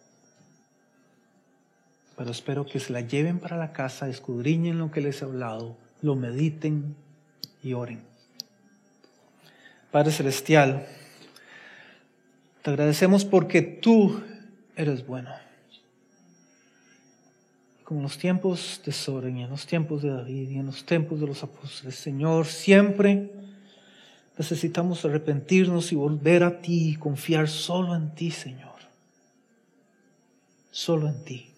Pero 2.16 2.30
espero 2.30 2.64
que 2.64 2.80
se 2.80 2.92
la 2.92 3.00
lleven 3.00 3.38
para 3.38 3.56
la 3.56 3.72
casa, 3.72 4.08
escudriñen 4.08 4.78
lo 4.78 4.90
que 4.90 5.00
les 5.00 5.20
he 5.20 5.24
hablado, 5.24 5.76
lo 6.02 6.14
mediten 6.14 6.94
y 7.62 7.72
oren. 7.72 8.02
Padre 9.90 10.12
Celestial, 10.12 10.86
te 12.62 12.70
agradecemos 12.70 13.24
porque 13.24 13.62
tú 13.62 14.22
eres 14.76 15.06
bueno. 15.06 15.30
Como 17.84 18.00
en 18.00 18.04
los 18.04 18.16
tiempos 18.16 18.80
de 18.84 18.92
Soren 18.92 19.36
en 19.36 19.50
los 19.50 19.66
tiempos 19.66 20.02
de 20.02 20.08
David 20.10 20.50
y 20.50 20.58
en 20.58 20.66
los 20.66 20.86
tiempos 20.86 21.20
de 21.20 21.26
los 21.26 21.42
apóstoles, 21.42 21.94
Señor, 21.96 22.46
siempre 22.46 23.30
necesitamos 24.38 25.04
arrepentirnos 25.04 25.92
y 25.92 25.94
volver 25.94 26.42
a 26.42 26.60
ti 26.60 26.90
y 26.90 26.96
confiar 26.96 27.48
solo 27.48 27.94
en 27.94 28.14
ti, 28.14 28.30
Señor. 28.30 28.74
Solo 30.70 31.08
en 31.08 31.24
ti. 31.24 31.53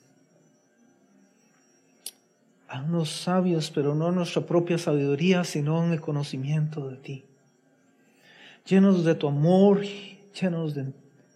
Haznos 2.68 3.10
sabios, 3.10 3.70
pero 3.70 3.94
no 3.94 4.10
nuestra 4.10 4.42
propia 4.42 4.76
sabiduría, 4.76 5.44
sino 5.44 5.84
en 5.84 5.92
el 5.92 6.00
conocimiento 6.00 6.88
de 6.88 6.96
ti. 6.96 7.24
Llenos 8.66 9.04
de 9.04 9.14
tu 9.14 9.28
amor, 9.28 9.82
llenos 10.40 10.74
de 10.74 10.92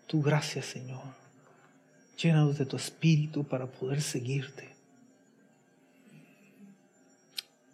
tu 0.09 0.20
gracia, 0.20 0.62
Señor. 0.62 1.05
Llenos 2.20 2.59
de 2.59 2.66
tu 2.66 2.76
espíritu 2.76 3.45
para 3.45 3.66
poder 3.66 4.03
seguirte. 4.03 4.70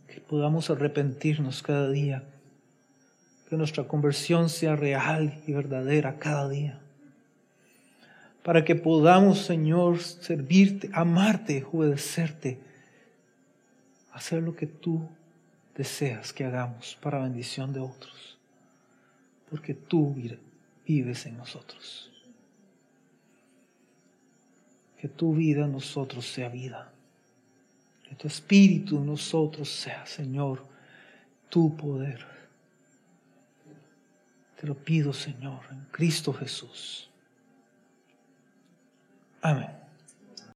Que 0.07 0.21
podamos 0.21 0.69
arrepentirnos 0.69 1.63
cada 1.63 1.89
día. 1.89 2.25
Que 3.49 3.57
nuestra 3.57 3.85
conversión 3.85 4.51
sea 4.51 4.77
real 4.77 5.41
y 5.47 5.53
verdadera 5.53 6.19
cada 6.19 6.47
día. 6.51 6.79
Para 8.43 8.67
que 8.67 8.75
podamos, 8.75 9.39
Señor, 9.39 10.01
servirte, 10.01 10.91
amarte, 10.93 11.67
obedecerte 11.73 12.66
hacer 14.17 14.43
lo 14.43 14.57
que 14.57 14.67
tú 14.67 15.07
deseas 15.75 16.33
que 16.33 16.45
hagamos 16.45 16.97
para 17.03 17.19
bendición 17.19 17.75
de 17.75 17.81
otros, 17.81 18.39
porque 19.51 19.75
tú 19.75 20.17
vives 20.87 21.27
en 21.27 21.37
nosotros. 21.37 22.11
Que 24.99 25.09
tu 25.09 25.35
vida 25.35 25.67
en 25.67 25.73
nosotros 25.73 26.27
sea 26.27 26.49
vida, 26.49 26.91
que 28.09 28.15
tu 28.15 28.27
espíritu 28.27 28.97
en 28.97 29.07
nosotros 29.07 29.69
sea, 29.69 30.07
Señor, 30.07 30.65
tu 31.51 31.77
poder. 31.77 32.25
Te 34.59 34.67
lo 34.67 34.75
pido, 34.75 35.13
Señor, 35.13 35.61
en 35.71 35.85
Cristo 35.91 36.33
Jesús. 36.33 37.11
Amén. 39.43 39.86